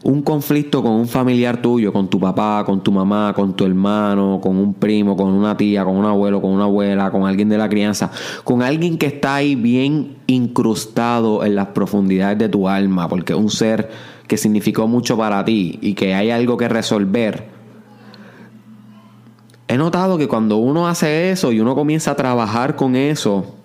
un 0.04 0.22
conflicto 0.22 0.84
con 0.84 0.92
un 0.94 1.08
familiar 1.08 1.62
tuyo, 1.62 1.92
con 1.92 2.08
tu 2.08 2.20
papá, 2.20 2.63
con 2.66 2.84
tu 2.84 2.92
mamá, 2.92 3.34
con 3.34 3.56
tu 3.56 3.66
hermano, 3.66 4.39
con 4.42 4.56
un 4.58 4.74
primo, 4.74 5.18
con 5.18 5.34
una 5.34 5.58
tía, 5.58 5.84
con 5.84 5.96
un 5.96 6.06
abuelo, 6.06 6.42
con 6.42 6.51
una 6.51 6.66
abuela, 6.66 7.12
con 7.12 7.25
alguien 7.25 7.50
de 7.50 7.58
la 7.58 7.68
crianza, 7.68 8.12
con 8.44 8.62
alguien 8.62 8.98
que 8.98 9.08
está 9.08 9.36
ahí 9.36 9.56
bien 9.56 10.18
incrustado 10.27 11.44
en 11.44 11.56
las 11.56 11.68
profundidades 11.68 12.38
de 12.38 12.48
tu 12.50 12.70
alma, 12.70 13.10
porque 13.10 13.34
un 13.34 13.50
ser 13.50 13.89
que 14.27 14.38
significó 14.38 14.88
mucho 14.88 15.18
para 15.18 15.44
ti 15.44 15.80
y 15.82 15.94
que 15.94 16.13
hay 16.13 16.30
algo 16.30 16.58
que 16.58 16.70
resolver. 16.70 17.48
He 19.68 19.77
notado 19.77 20.18
que 20.18 20.27
cuando 20.27 20.58
uno 20.58 20.88
hace 20.88 21.32
eso 21.32 21.51
y 21.51 21.60
uno 21.60 21.75
comienza 21.75 22.12
a 22.12 22.16
trabajar 22.16 22.75
con 22.75 22.96
eso, 22.96 23.57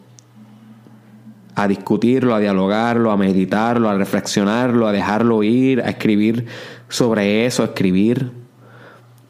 a 1.54 1.68
discutirlo, 1.68 2.34
a 2.34 2.40
dialogarlo, 2.40 3.10
a 3.10 3.16
meditarlo, 3.16 3.88
a 3.88 3.94
reflexionarlo, 3.94 4.86
a 4.86 4.92
dejarlo 4.92 5.42
ir, 5.42 5.80
a 5.82 5.90
escribir 5.90 6.46
sobre 6.88 7.46
eso, 7.46 7.62
a 7.62 7.66
escribir, 7.66 8.32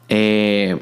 eh, 0.09 0.77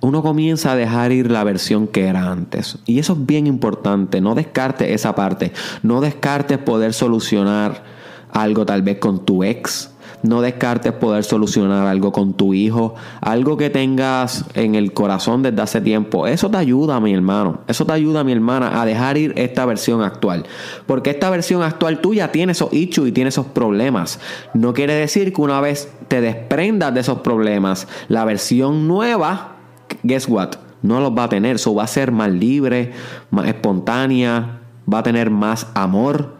uno 0.00 0.22
comienza 0.22 0.72
a 0.72 0.76
dejar 0.76 1.12
ir 1.12 1.30
la 1.30 1.44
versión 1.44 1.86
que 1.86 2.06
era 2.06 2.30
antes. 2.30 2.78
Y 2.84 2.98
eso 2.98 3.14
es 3.14 3.26
bien 3.26 3.46
importante, 3.46 4.20
no 4.20 4.34
descartes 4.34 4.90
esa 4.90 5.14
parte, 5.14 5.52
no 5.82 6.02
descartes 6.02 6.58
poder 6.58 6.92
solucionar 6.92 7.84
algo 8.30 8.66
tal 8.66 8.82
vez 8.82 8.98
con 8.98 9.24
tu 9.24 9.44
ex, 9.44 9.93
no 10.24 10.40
descartes 10.40 10.92
poder 10.92 11.22
solucionar 11.22 11.86
algo 11.86 12.10
con 12.10 12.32
tu 12.32 12.54
hijo, 12.54 12.94
algo 13.20 13.58
que 13.58 13.68
tengas 13.68 14.46
en 14.54 14.74
el 14.74 14.94
corazón 14.94 15.42
desde 15.42 15.60
hace 15.60 15.80
tiempo. 15.82 16.26
Eso 16.26 16.50
te 16.50 16.56
ayuda, 16.56 16.98
mi 16.98 17.12
hermano. 17.12 17.60
Eso 17.68 17.84
te 17.84 17.92
ayuda, 17.92 18.24
mi 18.24 18.32
hermana, 18.32 18.80
a 18.80 18.86
dejar 18.86 19.18
ir 19.18 19.34
esta 19.36 19.66
versión 19.66 20.00
actual. 20.00 20.46
Porque 20.86 21.10
esta 21.10 21.28
versión 21.28 21.62
actual 21.62 22.00
tuya 22.00 22.32
tiene 22.32 22.52
esos 22.52 22.72
issues 22.72 23.10
y 23.10 23.12
tiene 23.12 23.28
esos 23.28 23.46
problemas. 23.46 24.18
No 24.54 24.72
quiere 24.72 24.94
decir 24.94 25.34
que 25.34 25.42
una 25.42 25.60
vez 25.60 25.92
te 26.08 26.22
desprendas 26.22 26.94
de 26.94 27.00
esos 27.00 27.18
problemas, 27.18 27.86
la 28.08 28.24
versión 28.24 28.88
nueva, 28.88 29.56
guess 30.04 30.26
what? 30.26 30.54
No 30.80 31.00
los 31.00 31.12
va 31.12 31.24
a 31.24 31.28
tener. 31.28 31.56
Eso 31.56 31.74
va 31.74 31.84
a 31.84 31.86
ser 31.86 32.12
más 32.12 32.30
libre, 32.30 32.92
más 33.30 33.46
espontánea, 33.46 34.60
va 34.90 35.00
a 35.00 35.02
tener 35.02 35.28
más 35.28 35.66
amor, 35.74 36.36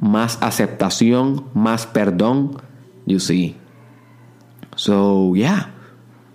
más 0.00 0.36
aceptación, 0.42 1.46
más 1.54 1.86
perdón 1.86 2.58
You 3.06 3.20
see. 3.20 3.56
So, 4.76 5.34
yeah. 5.34 5.72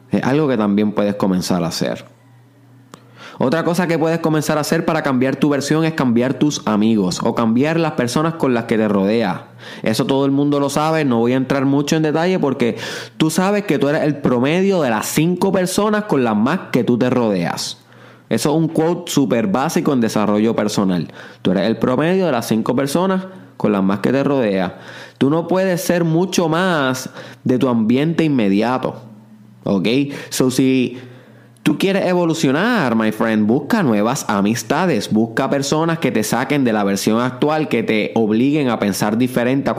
Es 0.10 0.24
algo 0.24 0.48
que 0.48 0.58
también 0.58 0.94
puedes 0.94 1.16
comenzar 1.16 1.64
a 1.64 1.68
hacer. 1.68 2.06
Otra 3.44 3.64
cosa 3.64 3.88
que 3.88 3.98
puedes 3.98 4.20
comenzar 4.20 4.58
a 4.58 4.62
hacer 4.62 4.86
para 4.86 5.02
cambiar 5.02 5.36
tu 5.36 5.50
versión 5.50 5.84
es 5.84 5.94
cambiar 5.94 6.36
tus 6.36 6.62
amigos 6.68 7.22
o 7.24 7.34
cambiar 7.34 7.80
las 7.80 7.94
personas 7.94 8.36
con 8.36 8.54
las 8.54 8.66
que 8.66 8.78
te 8.78 8.88
rodea. 8.88 9.48
Eso 9.82 10.06
todo 10.06 10.26
el 10.26 10.32
mundo 10.32 10.60
lo 10.60 10.70
sabe, 10.70 11.06
no 11.06 11.20
voy 11.20 11.34
a 11.34 11.38
entrar 11.38 11.66
mucho 11.66 11.96
en 11.96 12.04
detalle 12.04 12.38
porque 12.38 12.78
tú 13.18 13.32
sabes 13.32 13.64
que 13.64 13.80
tú 13.80 13.90
eres 13.90 14.04
el 14.04 14.18
promedio 14.18 14.82
de 14.82 14.92
las 14.92 15.08
cinco 15.08 15.52
personas 15.52 16.04
con 16.04 16.24
las 16.24 16.36
más 16.36 16.60
que 16.72 16.84
tú 16.84 17.00
te 17.00 17.10
rodeas. 17.10 17.80
Eso 18.30 18.52
es 18.52 18.56
un 18.56 18.68
quote 18.68 19.12
súper 19.12 19.48
básico 19.48 19.92
en 19.92 20.02
desarrollo 20.02 20.56
personal. 20.56 21.12
Tú 21.42 21.52
eres 21.52 21.64
el 21.64 21.78
promedio 21.78 22.28
de 22.28 22.32
las 22.32 22.48
cinco 22.48 22.76
personas 22.76 23.26
con 23.58 23.72
las 23.72 23.84
más 23.84 24.00
que 24.00 24.12
te 24.12 24.24
rodea. 24.24 24.80
Tú 25.22 25.30
no 25.30 25.48
puedes 25.48 25.82
ser 25.82 26.04
mucho 26.04 26.50
más 26.50 27.08
de 27.44 27.60
tu 27.60 27.68
ambiente 27.68 28.24
inmediato. 28.24 29.04
¿Ok? 29.66 29.88
So, 30.30 30.50
si 30.50 30.98
tú 31.62 31.78
quieres 31.78 32.08
evolucionar, 32.08 32.96
my 32.96 33.12
friend, 33.12 33.46
busca 33.46 33.84
nuevas 33.84 34.26
amistades. 34.28 35.14
Busca 35.14 35.48
personas 35.48 36.00
que 36.00 36.12
te 36.12 36.24
saquen 36.24 36.64
de 36.64 36.74
la 36.74 36.84
versión 36.84 37.22
actual, 37.22 37.68
que 37.68 37.84
te 37.84 38.12
obliguen 38.16 38.70
a 38.70 38.80
pensar 38.80 39.16
diferente, 39.16 39.70
a, 39.70 39.76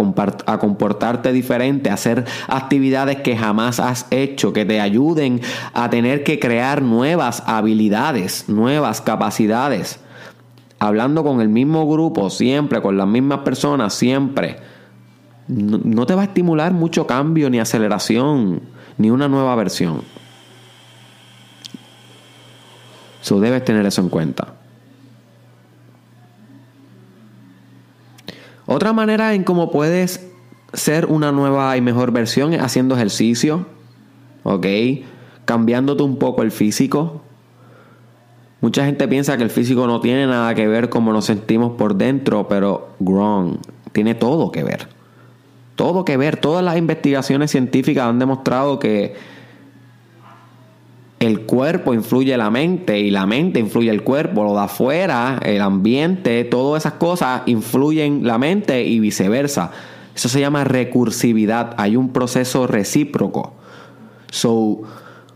a 0.46 0.58
comportarte 0.60 1.32
diferente, 1.32 1.90
a 1.90 1.94
hacer 1.94 2.24
actividades 2.46 3.16
que 3.22 3.36
jamás 3.36 3.80
has 3.80 4.06
hecho, 4.12 4.52
que 4.52 4.64
te 4.64 4.80
ayuden 4.80 5.40
a 5.74 5.90
tener 5.90 6.22
que 6.22 6.38
crear 6.38 6.82
nuevas 6.82 7.42
habilidades, 7.46 8.48
nuevas 8.48 9.00
capacidades 9.00 9.98
hablando 10.78 11.22
con 11.22 11.40
el 11.40 11.48
mismo 11.48 11.88
grupo 11.88 12.28
siempre, 12.28 12.82
con 12.82 12.96
las 12.96 13.06
mismas 13.06 13.40
personas 13.40 13.94
siempre, 13.94 14.56
no, 15.48 16.06
te 16.06 16.14
va 16.14 16.22
a 16.22 16.24
estimular 16.24 16.72
mucho 16.72 17.06
cambio, 17.06 17.50
ni 17.50 17.58
aceleración, 17.58 18.60
ni 18.98 19.10
una 19.10 19.28
nueva 19.28 19.54
versión. 19.56 20.02
So 23.20 23.40
debes 23.40 23.64
tener 23.64 23.86
eso 23.86 24.00
en 24.00 24.08
cuenta. 24.08 24.54
Otra 28.66 28.92
manera 28.92 29.34
en 29.34 29.44
cómo 29.44 29.70
puedes 29.70 30.28
ser 30.72 31.06
una 31.06 31.32
nueva 31.32 31.76
y 31.76 31.80
mejor 31.80 32.12
versión 32.12 32.54
es 32.54 32.62
haciendo 32.62 32.94
ejercicio, 32.94 33.66
¿ok? 34.44 34.66
Cambiándote 35.44 36.02
un 36.02 36.18
poco 36.18 36.42
el 36.42 36.50
físico, 36.50 37.22
Mucha 38.62 38.84
gente 38.84 39.08
piensa 39.08 39.36
que 39.36 39.42
el 39.42 39.50
físico 39.50 39.88
no 39.88 40.00
tiene 40.00 40.24
nada 40.24 40.54
que 40.54 40.68
ver 40.68 40.88
como 40.88 41.12
nos 41.12 41.24
sentimos 41.24 41.72
por 41.72 41.96
dentro, 41.96 42.46
pero 42.46 42.90
wrong, 43.00 43.56
tiene 43.90 44.14
todo 44.14 44.52
que 44.52 44.62
ver. 44.62 44.86
Todo 45.76 46.04
que 46.04 46.16
ver. 46.16 46.36
Todas 46.36 46.64
las 46.64 46.76
investigaciones 46.76 47.50
científicas 47.50 48.06
han 48.06 48.18
demostrado 48.18 48.78
que 48.78 49.14
el 51.18 51.42
cuerpo 51.42 51.94
influye 51.94 52.36
la 52.36 52.50
mente 52.50 52.98
y 52.98 53.10
la 53.10 53.26
mente 53.26 53.60
influye 53.60 53.90
el 53.90 54.02
cuerpo, 54.02 54.42
lo 54.42 54.54
de 54.54 54.62
afuera, 54.62 55.38
el 55.44 55.60
ambiente, 55.60 56.44
todas 56.44 56.82
esas 56.82 56.94
cosas 56.94 57.42
influyen 57.46 58.26
la 58.26 58.38
mente 58.38 58.82
y 58.84 58.98
viceversa. 58.98 59.70
Eso 60.14 60.28
se 60.28 60.40
llama 60.40 60.64
recursividad. 60.64 61.74
Hay 61.78 61.96
un 61.96 62.10
proceso 62.10 62.66
recíproco. 62.66 63.54
So, 64.30 64.82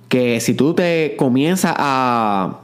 que 0.08 0.40
si 0.40 0.54
tú 0.54 0.74
te 0.74 1.14
comienzas 1.16 1.74
a 1.76 2.60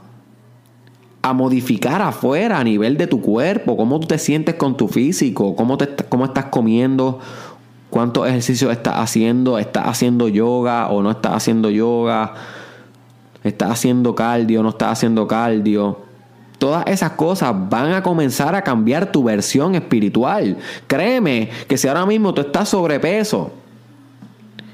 a 1.23 1.31
modificar 1.31 2.01
afuera 2.01 2.59
a 2.59 2.63
nivel 2.65 2.97
de 2.97 3.07
tu 3.07 3.21
cuerpo, 3.21 3.77
cómo 3.77 3.97
tú 4.01 4.07
te 4.07 4.19
sientes 4.19 4.55
con 4.55 4.75
tu 4.75 4.89
físico, 4.89 5.55
cómo, 5.55 5.77
te, 5.77 5.87
cómo 6.09 6.25
estás 6.25 6.45
comiendo, 6.45 7.19
cuántos 7.93 8.27
ejercicios 8.27 8.71
estás 8.71 8.95
haciendo, 8.95 9.59
estás 9.59 9.85
haciendo 9.85 10.27
yoga 10.27 10.87
o 10.87 11.03
no 11.03 11.11
estás 11.11 11.33
haciendo 11.33 11.69
yoga, 11.69 12.33
estás 13.43 13.69
haciendo 13.69 14.15
cardio, 14.15 14.63
no 14.63 14.69
estás 14.69 14.93
haciendo 14.93 15.27
cardio. 15.27 15.99
Todas 16.57 16.87
esas 16.87 17.11
cosas 17.11 17.53
van 17.69 17.93
a 17.93 18.01
comenzar 18.01 18.55
a 18.55 18.63
cambiar 18.63 19.11
tu 19.11 19.23
versión 19.23 19.75
espiritual. 19.75 20.57
Créeme 20.87 21.51
que 21.67 21.77
si 21.77 21.87
ahora 21.87 22.07
mismo 22.07 22.33
tú 22.33 22.41
estás 22.41 22.69
sobrepeso 22.69 23.51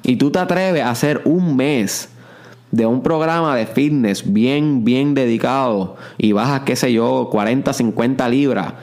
y 0.02 0.16
tú 0.16 0.32
te 0.32 0.40
atreves 0.40 0.82
a 0.82 0.92
hacer 0.92 1.22
un 1.26 1.58
mes 1.58 2.08
de 2.72 2.86
un 2.86 3.04
programa 3.04 3.54
de 3.54 3.66
fitness 3.66 4.32
bien, 4.32 4.86
bien 4.86 5.14
dedicado 5.14 5.98
y 6.18 6.32
bajas, 6.32 6.62
qué 6.62 6.78
sé 6.78 6.94
yo, 6.94 7.28
40, 7.30 7.74
50 7.74 8.30
libras, 8.30 8.76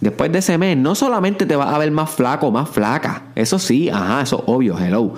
después 0.00 0.32
de 0.32 0.38
ese 0.38 0.58
mes 0.58 0.76
no 0.76 0.94
solamente 0.94 1.46
te 1.46 1.56
vas 1.56 1.72
a 1.72 1.78
ver 1.78 1.90
más 1.90 2.10
flaco, 2.10 2.50
más 2.50 2.68
flaca, 2.68 3.24
eso 3.34 3.58
sí, 3.58 3.88
ajá, 3.88 4.22
eso 4.22 4.38
es 4.38 4.44
obvio, 4.46 4.78
hello. 4.78 5.14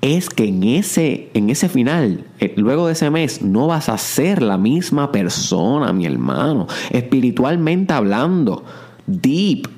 Es 0.00 0.30
que 0.30 0.46
en 0.46 0.64
ese, 0.64 1.30
en 1.32 1.48
ese 1.48 1.68
final, 1.68 2.24
eh, 2.40 2.52
luego 2.56 2.88
de 2.88 2.94
ese 2.94 3.08
mes, 3.10 3.40
no 3.40 3.68
vas 3.68 3.88
a 3.88 3.96
ser 3.98 4.42
la 4.42 4.58
misma 4.58 5.12
persona, 5.12 5.92
mi 5.92 6.06
hermano. 6.06 6.66
Espiritualmente 6.90 7.94
hablando, 7.94 8.64
deep, 9.06 9.68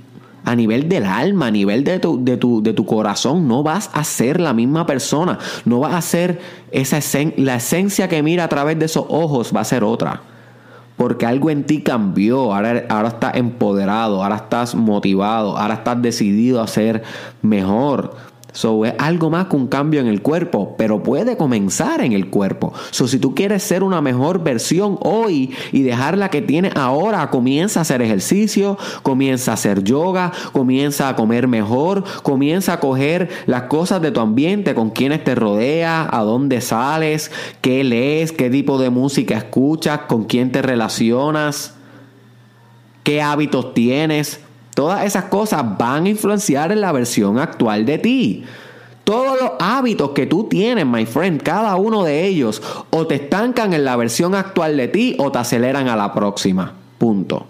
a 0.45 0.55
nivel 0.55 0.89
del 0.89 1.05
alma, 1.05 1.49
a 1.49 1.51
nivel 1.51 1.85
de 1.85 1.99
tu, 1.99 2.23
de 2.25 2.37
tu, 2.37 2.63
de 2.63 2.73
tu 2.73 2.85
corazón, 2.87 3.49
no 3.49 3.63
vas 3.63 3.91
a 3.93 4.05
ser 4.05 4.41
la 4.41 4.53
misma 4.53 4.87
persona, 4.87 5.39
no 5.65 5.81
vas 5.81 5.95
a 5.95 6.01
ser 6.03 6.41
esa 6.71 7.01
la 7.37 7.57
esencia 7.57 8.09
que 8.09 8.23
mira 8.23 8.45
a 8.45 8.49
través 8.49 8.79
de 8.79 8.87
esos 8.87 9.07
ojos 9.09 9.53
va 9.55 9.61
a 9.61 9.65
ser 9.65 9.85
otra. 9.85 10.23
Porque 10.97 11.27
algo 11.27 11.51
en 11.51 11.65
ti 11.65 11.83
cambió, 11.83 12.55
ahora, 12.55 12.85
ahora 12.89 13.09
estás 13.09 13.35
empoderado, 13.37 14.23
ahora 14.23 14.37
estás 14.37 14.75
motivado, 14.75 15.59
ahora 15.59 15.75
estás 15.75 16.01
decidido 16.01 16.61
a 16.61 16.67
ser 16.67 17.03
mejor, 17.43 18.15
So, 18.55 18.85
es 18.85 18.95
algo 18.99 19.31
más 19.31 19.47
que 19.49 19.57
un 19.57 19.67
cambio 19.67 20.01
en 20.01 20.07
el 20.07 20.23
cuerpo, 20.23 20.77
pero 20.79 21.03
puede 21.03 21.37
comenzar 21.37 22.01
en 22.03 22.13
el 22.13 22.31
cuerpo. 22.31 22.73
So, 22.93 23.09
si 23.09 23.19
tú 23.19 23.35
quieres 23.35 23.65
ser 23.65 23.83
una 23.83 24.01
mejor 24.01 24.45
versión 24.45 24.97
hoy 25.01 25.53
y 25.73 25.83
dejar 25.83 26.17
la 26.17 26.31
que 26.31 26.41
tienes 26.41 26.77
ahora, 26.77 27.31
comienza 27.31 27.81
a 27.81 27.83
hacer 27.83 28.01
ejercicio, 28.01 28.79
comienza 29.03 29.51
a 29.51 29.55
hacer 29.55 29.83
yoga, 29.83 30.31
comienza 30.53 31.09
a 31.09 31.17
comer 31.17 31.49
mejor, 31.49 32.05
comienza 32.23 32.75
a 32.75 32.81
coger 32.81 33.29
las 33.47 33.65
cosas 33.65 34.01
de 34.01 34.13
tu 34.13 34.21
ambiente, 34.21 34.77
con 34.77 34.91
quienes 34.91 35.25
te 35.25 35.35
rodea, 35.35 36.09
a 36.09 36.23
dónde 36.23 36.61
sales, 36.61 37.33
qué 37.61 37.83
lees, 37.83 38.31
qué 38.31 38.51
tipo 38.51 38.79
de 38.79 38.91
música 38.91 39.37
escuchas, 39.37 40.03
con 40.07 40.27
quién 40.27 40.53
te 40.53 40.63
relacionas, 40.63 41.75
qué 43.03 43.21
hábitos 43.21 43.75
tienes. 43.75 44.44
Todas 44.75 45.05
esas 45.05 45.25
cosas 45.27 45.65
van 45.79 46.05
a 46.05 46.09
influenciar 46.09 46.73
en 46.73 46.81
la 46.81 46.93
versión 46.93 47.39
actual 47.39 47.87
de 47.87 47.99
ti. 47.99 48.45
Todos 49.05 49.41
los 49.41 49.53
hábitos 49.61 50.11
que 50.11 50.27
tú 50.27 50.45
tienes, 50.45 50.85
my 50.85 51.07
friend, 51.07 51.43
cada 51.43 51.77
uno 51.77 52.03
de 52.03 52.27
ellos, 52.27 52.61
o 52.91 53.07
te 53.07 53.17
estancan 53.17 53.73
en 53.73 53.85
la 53.85 53.97
versión 53.97 54.35
actual 54.35 54.77
de 54.77 54.89
ti 54.89 55.15
o 55.19 55.31
te 55.31 55.39
aceleran 55.39 55.89
a 55.89 55.97
la 55.97 56.13
próxima. 56.13 56.73
Punto. 56.99 57.47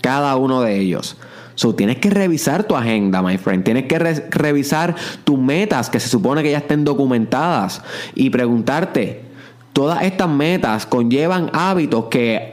Cada 0.00 0.34
uno 0.36 0.62
de 0.62 0.78
ellos. 0.78 1.16
So, 1.54 1.74
tienes 1.74 1.98
que 1.98 2.10
revisar 2.10 2.64
tu 2.64 2.74
agenda, 2.74 3.22
my 3.22 3.36
friend. 3.38 3.62
Tienes 3.62 3.84
que 3.84 3.98
revisar 3.98 4.96
tus 5.24 5.38
metas 5.38 5.90
que 5.90 6.00
se 6.00 6.08
supone 6.08 6.42
que 6.42 6.50
ya 6.50 6.58
estén 6.58 6.84
documentadas 6.84 7.82
y 8.14 8.30
preguntarte, 8.30 9.26
¿todas 9.72 10.02
estas 10.02 10.28
metas 10.28 10.86
conllevan 10.86 11.50
hábitos 11.52 12.06
que 12.06 12.51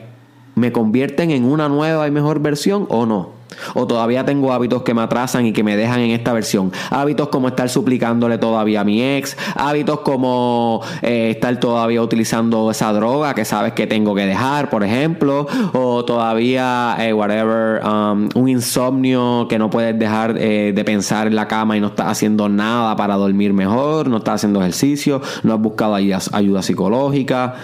me 0.60 0.72
convierten 0.72 1.32
en 1.32 1.46
una 1.46 1.70
nueva 1.70 2.08
y 2.08 2.12
mejor 2.12 2.40
versión 2.40 2.86
o 2.90 3.06
no? 3.06 3.40
O 3.74 3.88
todavía 3.88 4.26
tengo 4.26 4.54
hábitos 4.54 4.84
que 4.84 4.94
me 4.94 5.02
atrasan 5.02 5.46
y 5.46 5.54
que 5.54 5.64
me 5.64 5.76
dejan 5.76 6.00
en 6.00 6.12
esta 6.12 6.34
versión. 6.34 6.72
Hábitos 6.90 7.30
como 7.30 7.48
estar 7.48 7.70
suplicándole 7.70 8.38
todavía 8.38 8.82
a 8.82 8.84
mi 8.84 9.02
ex. 9.02 9.38
Hábitos 9.56 10.00
como 10.02 10.82
eh, 11.02 11.32
estar 11.32 11.60
todavía 11.60 12.02
utilizando 12.02 12.70
esa 12.72 12.92
droga 12.94 13.34
que 13.34 13.46
sabes 13.46 13.74
que 13.74 13.88
tengo 13.88 14.16
que 14.16 14.26
dejar, 14.26 14.70
por 14.70 14.84
ejemplo. 14.84 15.48
O 15.74 16.06
todavía, 16.06 16.96
eh, 17.00 17.14
whatever, 17.14 17.84
um, 17.86 18.30
un 18.36 18.50
insomnio 18.50 19.48
que 19.50 19.60
no 19.60 19.70
puedes 19.70 19.98
dejar 19.98 20.36
eh, 20.38 20.72
de 20.74 20.84
pensar 20.84 21.28
en 21.28 21.36
la 21.36 21.48
cama 21.48 21.78
y 21.78 21.82
no 21.82 21.88
estás 21.88 22.08
haciendo 22.08 22.50
nada 22.50 22.96
para 22.96 23.16
dormir 23.16 23.54
mejor. 23.54 24.08
No 24.08 24.18
estás 24.18 24.36
haciendo 24.36 24.62
ejercicio. 24.62 25.22
No 25.44 25.54
has 25.54 25.60
buscado 25.60 25.96
ayuda, 25.96 26.20
ayuda 26.32 26.62
psicológica. 26.62 27.56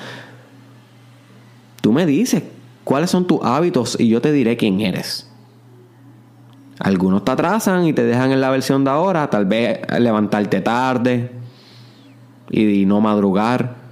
Tú 1.82 1.94
me 1.94 2.06
dices 2.06 2.42
cuáles 2.86 3.10
son 3.10 3.28
tus 3.28 3.40
hábitos 3.44 4.00
y 4.00 4.08
yo 4.08 4.22
te 4.22 4.32
diré 4.32 4.56
quién 4.56 4.80
eres. 4.80 5.30
Algunos 6.80 7.26
te 7.26 7.32
atrasan 7.32 7.86
y 7.86 7.94
te 7.94 8.04
dejan 8.04 8.32
en 8.32 8.40
la 8.40 8.50
versión 8.50 8.86
de 8.86 8.92
ahora, 8.92 9.30
tal 9.30 9.46
vez 9.46 9.80
levantarte 10.00 10.62
tarde 10.62 11.32
y 12.50 12.86
no 12.86 13.02
madrugar. 13.02 13.84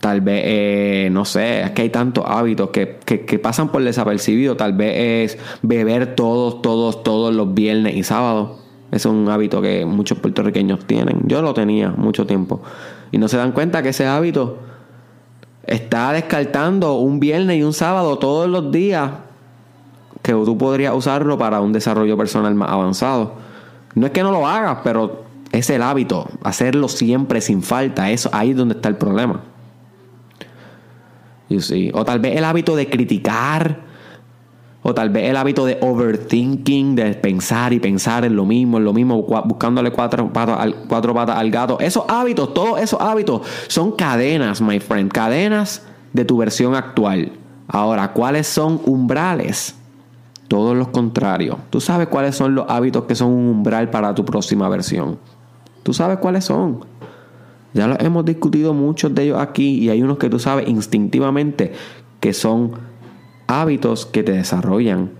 Tal 0.00 0.22
vez, 0.22 0.42
eh, 0.46 1.08
no 1.12 1.26
sé, 1.26 1.62
es 1.62 1.70
que 1.72 1.82
hay 1.82 1.90
tantos 1.90 2.24
hábitos 2.26 2.70
que, 2.70 2.98
que, 3.04 3.38
pasan 3.38 3.68
por 3.68 3.82
desapercibido. 3.82 4.56
Tal 4.56 4.72
vez 4.72 5.34
es 5.34 5.38
beber 5.60 6.14
todos, 6.14 6.62
todos, 6.62 7.02
todos 7.02 7.34
los 7.34 7.52
viernes 7.52 7.96
y 7.96 8.02
sábados. 8.02 8.60
es 8.92 9.04
un 9.04 9.28
hábito 9.28 9.60
que 9.60 9.84
muchos 9.84 10.18
puertorriqueños 10.18 10.86
tienen. 10.86 11.20
Yo 11.26 11.42
lo 11.42 11.52
tenía 11.52 11.90
mucho 11.90 12.26
tiempo. 12.26 12.62
Y 13.12 13.18
no 13.18 13.28
se 13.28 13.36
dan 13.36 13.52
cuenta 13.52 13.82
que 13.82 13.90
ese 13.90 14.06
hábito 14.06 14.69
está 15.66 16.12
descartando 16.12 16.94
un 16.94 17.20
viernes 17.20 17.58
y 17.58 17.62
un 17.62 17.72
sábado 17.72 18.18
todos 18.18 18.48
los 18.48 18.70
días 18.72 19.10
que 20.22 20.32
tú 20.32 20.58
podrías 20.58 20.94
usarlo 20.94 21.38
para 21.38 21.60
un 21.60 21.72
desarrollo 21.72 22.16
personal 22.16 22.54
más 22.54 22.70
avanzado. 22.70 23.34
No 23.94 24.06
es 24.06 24.12
que 24.12 24.22
no 24.22 24.30
lo 24.30 24.46
hagas, 24.46 24.78
pero 24.84 25.24
es 25.52 25.68
el 25.70 25.82
hábito, 25.82 26.28
hacerlo 26.42 26.88
siempre 26.88 27.40
sin 27.40 27.62
falta, 27.62 28.10
eso 28.10 28.30
ahí 28.32 28.50
es 28.50 28.56
donde 28.56 28.74
está 28.74 28.88
el 28.88 28.96
problema. 28.96 29.40
O 31.94 32.04
tal 32.04 32.20
vez 32.20 32.36
el 32.36 32.44
hábito 32.44 32.76
de 32.76 32.88
criticar, 32.88 33.89
o 34.82 34.94
tal 34.94 35.10
vez 35.10 35.28
el 35.28 35.36
hábito 35.36 35.66
de 35.66 35.78
overthinking, 35.80 36.96
de 36.96 37.14
pensar 37.14 37.72
y 37.72 37.80
pensar 37.80 38.24
en 38.24 38.34
lo 38.34 38.46
mismo, 38.46 38.78
en 38.78 38.84
lo 38.84 38.92
mismo, 38.94 39.22
buscándole 39.22 39.90
cuatro 39.90 40.32
patas 40.32 40.58
al, 40.58 40.74
cuatro 40.88 41.14
patas 41.14 41.36
al 41.36 41.50
gato. 41.50 41.78
Esos 41.80 42.04
hábitos, 42.08 42.54
todos 42.54 42.80
esos 42.80 43.00
hábitos 43.00 43.42
son 43.68 43.92
cadenas, 43.92 44.60
my 44.62 44.80
friend, 44.80 45.12
cadenas 45.12 45.82
de 46.12 46.24
tu 46.24 46.38
versión 46.38 46.74
actual. 46.74 47.32
Ahora, 47.68 48.12
¿cuáles 48.12 48.46
son 48.46 48.80
umbrales? 48.86 49.76
Todos 50.48 50.76
los 50.76 50.88
contrarios. 50.88 51.58
Tú 51.68 51.80
sabes 51.80 52.08
cuáles 52.08 52.34
son 52.34 52.54
los 52.54 52.66
hábitos 52.68 53.04
que 53.04 53.14
son 53.14 53.30
un 53.30 53.48
umbral 53.48 53.90
para 53.90 54.14
tu 54.14 54.24
próxima 54.24 54.68
versión. 54.68 55.18
Tú 55.82 55.92
sabes 55.92 56.18
cuáles 56.18 56.44
son. 56.44 56.84
Ya 57.72 57.86
los 57.86 58.00
hemos 58.00 58.24
discutido 58.24 58.74
muchos 58.74 59.14
de 59.14 59.24
ellos 59.24 59.38
aquí 59.38 59.78
y 59.78 59.90
hay 59.90 60.02
unos 60.02 60.18
que 60.18 60.28
tú 60.28 60.40
sabes 60.40 60.66
instintivamente 60.68 61.72
que 62.18 62.32
son 62.32 62.89
hábitos 63.50 64.06
que 64.06 64.22
te 64.22 64.32
desarrollan. 64.32 65.10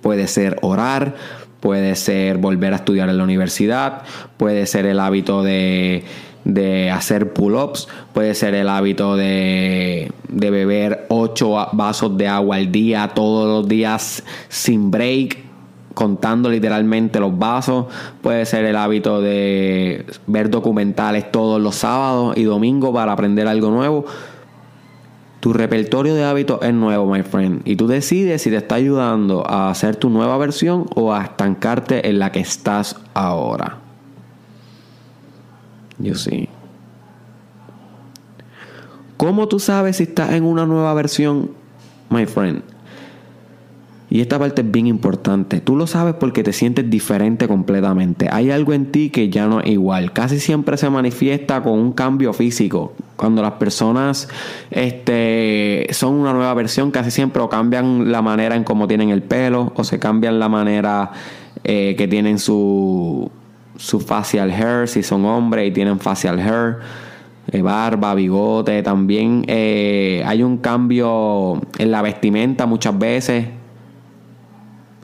Puede 0.00 0.26
ser 0.26 0.58
orar, 0.62 1.14
puede 1.60 1.94
ser 1.94 2.38
volver 2.38 2.72
a 2.72 2.76
estudiar 2.76 3.08
en 3.08 3.18
la 3.18 3.24
universidad, 3.24 4.02
puede 4.36 4.66
ser 4.66 4.86
el 4.86 4.98
hábito 4.98 5.42
de 5.42 6.04
de 6.44 6.90
hacer 6.90 7.32
pull-ups, 7.32 7.88
puede 8.12 8.34
ser 8.34 8.54
el 8.54 8.68
hábito 8.68 9.16
de, 9.16 10.10
de 10.28 10.50
beber 10.50 11.06
8 11.08 11.68
vasos 11.72 12.16
de 12.16 12.28
agua 12.28 12.56
al 12.56 12.72
día, 12.72 13.12
todos 13.14 13.48
los 13.48 13.68
días 13.68 14.24
sin 14.48 14.90
break, 14.90 15.38
contando 15.94 16.48
literalmente 16.48 17.20
los 17.20 17.38
vasos, 17.38 17.86
puede 18.22 18.44
ser 18.46 18.64
el 18.64 18.76
hábito 18.76 19.20
de 19.20 20.06
ver 20.26 20.50
documentales 20.50 21.30
todos 21.30 21.60
los 21.60 21.76
sábados 21.76 22.36
y 22.36 22.44
domingos 22.44 22.92
para 22.92 23.12
aprender 23.12 23.46
algo 23.46 23.70
nuevo. 23.70 24.04
Tu 25.42 25.52
repertorio 25.52 26.14
de 26.14 26.22
hábitos 26.22 26.60
es 26.62 26.72
nuevo, 26.72 27.12
my 27.12 27.24
friend, 27.24 27.62
y 27.64 27.74
tú 27.74 27.88
decides 27.88 28.42
si 28.42 28.50
te 28.50 28.58
está 28.58 28.76
ayudando 28.76 29.44
a 29.44 29.70
hacer 29.70 29.96
tu 29.96 30.08
nueva 30.08 30.38
versión 30.38 30.86
o 30.94 31.12
a 31.12 31.24
estancarte 31.24 32.08
en 32.08 32.20
la 32.20 32.30
que 32.30 32.38
estás 32.38 32.94
ahora. 33.12 33.78
Yo 35.98 36.14
sí. 36.14 36.48
¿Cómo 39.16 39.48
tú 39.48 39.58
sabes 39.58 39.96
si 39.96 40.04
estás 40.04 40.30
en 40.30 40.44
una 40.44 40.64
nueva 40.64 40.94
versión, 40.94 41.50
my 42.08 42.24
friend? 42.26 42.62
Y 44.10 44.20
esta 44.20 44.38
parte 44.38 44.62
es 44.62 44.70
bien 44.70 44.86
importante. 44.86 45.60
Tú 45.60 45.74
lo 45.74 45.88
sabes 45.88 46.14
porque 46.14 46.44
te 46.44 46.52
sientes 46.52 46.88
diferente 46.88 47.48
completamente. 47.48 48.28
Hay 48.30 48.52
algo 48.52 48.74
en 48.74 48.92
ti 48.92 49.10
que 49.10 49.28
ya 49.28 49.48
no 49.48 49.60
es 49.60 49.70
igual. 49.70 50.12
Casi 50.12 50.38
siempre 50.38 50.76
se 50.76 50.88
manifiesta 50.88 51.64
con 51.64 51.80
un 51.80 51.92
cambio 51.92 52.32
físico. 52.32 52.92
Cuando 53.22 53.40
las 53.40 53.52
personas 53.52 54.28
este, 54.72 55.86
son 55.92 56.14
una 56.14 56.32
nueva 56.32 56.52
versión, 56.54 56.90
casi 56.90 57.12
siempre 57.12 57.40
o 57.40 57.48
cambian 57.48 58.10
la 58.10 58.20
manera 58.20 58.56
en 58.56 58.64
cómo 58.64 58.88
tienen 58.88 59.10
el 59.10 59.22
pelo 59.22 59.72
o 59.76 59.84
se 59.84 60.00
cambian 60.00 60.40
la 60.40 60.48
manera 60.48 61.12
eh, 61.62 61.94
que 61.96 62.08
tienen 62.08 62.40
su 62.40 63.30
su 63.76 64.00
facial 64.00 64.50
hair, 64.50 64.88
si 64.88 65.04
son 65.04 65.24
hombres 65.24 65.68
y 65.68 65.70
tienen 65.70 66.00
facial 66.00 66.40
hair, 66.40 66.78
eh, 67.52 67.62
barba, 67.62 68.12
bigote, 68.16 68.82
también 68.82 69.44
eh, 69.46 70.24
hay 70.26 70.42
un 70.42 70.56
cambio 70.56 71.60
en 71.78 71.92
la 71.92 72.02
vestimenta 72.02 72.66
muchas 72.66 72.98
veces 72.98 73.46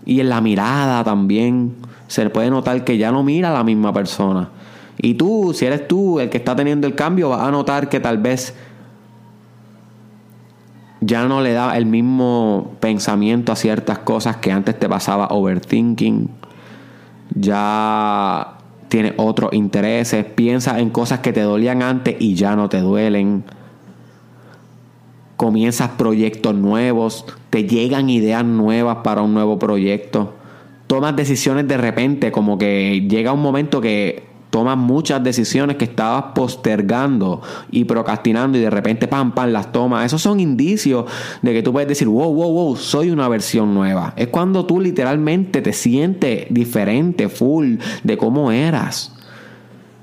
y 0.05 0.19
en 0.19 0.29
la 0.29 0.41
mirada 0.41 1.05
también. 1.05 1.77
Se 2.09 2.29
puede 2.31 2.51
notar 2.51 2.83
que 2.83 2.99
ya 2.99 3.13
no 3.13 3.23
mira 3.23 3.51
a 3.51 3.53
la 3.53 3.63
misma 3.63 3.93
persona. 3.93 4.49
Y 5.01 5.15
tú, 5.15 5.53
si 5.55 5.65
eres 5.67 5.87
tú 5.87 6.21
el 6.21 6.29
que 6.29 6.39
está 6.39 6.57
teniendo 6.57 6.87
el 6.87 6.95
cambio, 6.95 7.31
vas 7.31 7.43
a 7.43 7.51
notar 7.51 7.89
que 7.89 8.01
tal 8.01 8.19
vez 8.19 8.55
ya 11.01 11.27
no 11.27 11.41
le 11.41 11.53
da 11.53 11.77
el 11.77 11.87
mismo 11.87 12.73
pensamiento 12.81 13.53
a 13.53 13.57
ciertas 13.57 14.01
cosas 14.01 14.37
que 14.39 14.51
antes 14.51 14.79
te 14.79 14.89
pasaba 14.89 15.29
overthinking. 15.31 16.29
Ya 17.35 18.59
tienes 18.89 19.13
otros 19.17 19.53
intereses, 19.53 20.25
piensas 20.25 20.79
en 20.79 20.91
cosas 20.91 21.21
que 21.21 21.33
te 21.33 21.43
dolían 21.43 21.83
antes 21.83 22.17
y 22.19 22.35
ya 22.35 22.57
no 22.57 22.69
te 22.69 22.81
duelen. 22.81 23.45
Comienzas 25.37 25.91
proyectos 25.91 26.55
nuevos, 26.57 27.25
te 27.51 27.65
llegan 27.65 28.11
ideas 28.11 28.45
nuevas 28.45 28.99
para 29.05 29.23
un 29.23 29.35
nuevo 29.35 29.59
proyecto. 29.59 30.35
Tomas 30.89 31.15
decisiones 31.15 31.69
de 31.69 31.77
repente, 31.77 32.33
como 32.33 32.59
que 32.59 33.07
llega 33.09 33.33
un 33.33 33.43
momento 33.43 33.81
que 33.81 34.28
tomas 34.51 34.77
muchas 34.77 35.23
decisiones 35.23 35.77
que 35.77 35.85
estabas 35.85 36.33
postergando 36.35 37.43
y 37.71 37.85
procrastinando 37.85 38.59
y 38.59 38.63
de 38.63 38.71
repente 38.71 39.09
pam 39.09 39.33
pam 39.33 39.51
las 39.51 39.73
tomas. 39.73 40.07
Esos 40.07 40.23
son 40.23 40.41
indicios 40.41 41.05
de 41.43 41.53
que 41.53 41.63
tú 41.63 41.73
puedes 41.73 41.89
decir, 41.89 42.09
wow, 42.09 42.33
wow, 42.33 42.53
wow, 42.53 42.77
soy 42.77 43.11
una 43.11 43.29
versión 43.29 43.75
nueva. 43.75 44.15
Es 44.17 44.29
cuando 44.29 44.65
tú 44.65 44.81
literalmente 44.81 45.63
te 45.63 45.73
sientes 45.73 46.47
diferente, 46.51 47.29
full 47.29 47.77
de 48.03 48.17
cómo 48.17 48.51
eras. 48.53 49.13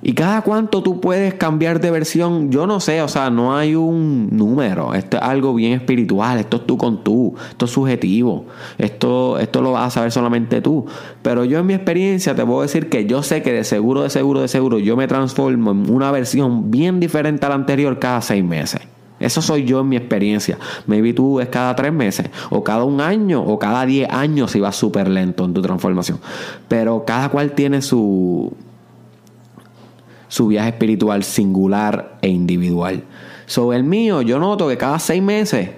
¿Y 0.07 0.13
cada 0.13 0.43
cuánto 0.43 0.83
tú 0.83 1.01
puedes 1.01 1.33
cambiar 1.33 1.79
de 1.79 1.89
versión? 1.89 2.51
Yo 2.51 2.67
no 2.67 2.79
sé, 2.79 3.01
o 3.01 3.07
sea, 3.07 3.31
no 3.31 3.57
hay 3.57 3.73
un 3.73 4.29
número. 4.31 4.93
Esto 4.93 5.17
es 5.17 5.23
algo 5.23 5.55
bien 5.55 5.73
espiritual, 5.73 6.37
esto 6.37 6.57
es 6.57 6.67
tú 6.67 6.77
con 6.77 7.03
tú, 7.03 7.33
esto 7.49 7.65
es 7.65 7.71
subjetivo, 7.71 8.45
esto, 8.77 9.39
esto 9.39 9.63
lo 9.63 9.71
vas 9.71 9.87
a 9.87 9.89
saber 9.89 10.11
solamente 10.11 10.61
tú. 10.61 10.85
Pero 11.23 11.43
yo 11.43 11.57
en 11.57 11.65
mi 11.65 11.73
experiencia 11.73 12.35
te 12.35 12.45
puedo 12.45 12.61
decir 12.61 12.87
que 12.87 13.07
yo 13.07 13.23
sé 13.23 13.41
que 13.41 13.51
de 13.51 13.63
seguro, 13.63 14.03
de 14.03 14.11
seguro, 14.11 14.41
de 14.41 14.47
seguro, 14.47 14.77
yo 14.77 14.95
me 14.95 15.07
transformo 15.07 15.71
en 15.71 15.89
una 15.89 16.11
versión 16.11 16.69
bien 16.69 16.99
diferente 16.99 17.47
a 17.47 17.49
la 17.49 17.55
anterior 17.55 17.97
cada 17.97 18.21
seis 18.21 18.43
meses. 18.43 18.81
Eso 19.19 19.41
soy 19.41 19.63
yo 19.63 19.79
en 19.79 19.89
mi 19.89 19.95
experiencia. 19.95 20.59
Maybe 20.85 21.13
tú 21.13 21.39
es 21.39 21.47
cada 21.49 21.75
tres 21.75 21.91
meses, 21.91 22.29
o 22.51 22.63
cada 22.63 22.83
un 22.83 23.01
año, 23.01 23.41
o 23.41 23.57
cada 23.57 23.83
diez 23.87 24.07
años 24.11 24.51
si 24.51 24.59
vas 24.59 24.75
súper 24.75 25.07
lento 25.09 25.45
en 25.45 25.55
tu 25.55 25.63
transformación. 25.63 26.19
Pero 26.67 27.05
cada 27.05 27.29
cual 27.29 27.53
tiene 27.53 27.81
su, 27.81 28.53
su 30.27 30.47
viaje 30.47 30.69
espiritual 30.69 31.23
singular 31.23 32.17
e 32.21 32.29
individual. 32.29 33.03
Sobre 33.45 33.77
el 33.77 33.83
mío, 33.83 34.21
yo 34.21 34.39
noto 34.39 34.67
que 34.67 34.77
cada 34.77 34.99
seis 34.99 35.21
meses 35.21 35.69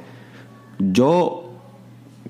yo 0.79 1.47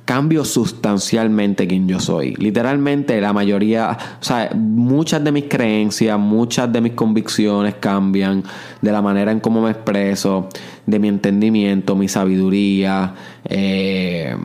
cambio 0.08 0.46
sustancialmente 0.46 1.68
quien 1.68 1.86
yo 1.88 2.00
soy. 2.00 2.34
Literalmente 2.36 3.20
la 3.20 3.34
mayoría, 3.34 3.98
o 4.22 4.24
sea, 4.24 4.50
muchas 4.56 5.22
de 5.22 5.34
mis 5.34 5.44
creencias, 5.50 6.18
muchas 6.18 6.72
de 6.72 6.80
mis 6.80 6.94
convicciones 6.94 7.76
cambian 7.76 8.42
de 8.82 8.92
la 8.94 9.02
manera 9.02 9.34
en 9.34 9.42
cómo 9.42 9.62
me 9.62 9.72
expreso, 9.72 10.48
de 10.86 11.00
mi 11.00 11.10
entendimiento, 11.10 11.98
mi 11.98 12.08
sabiduría, 12.08 13.14
eh, 13.44 14.38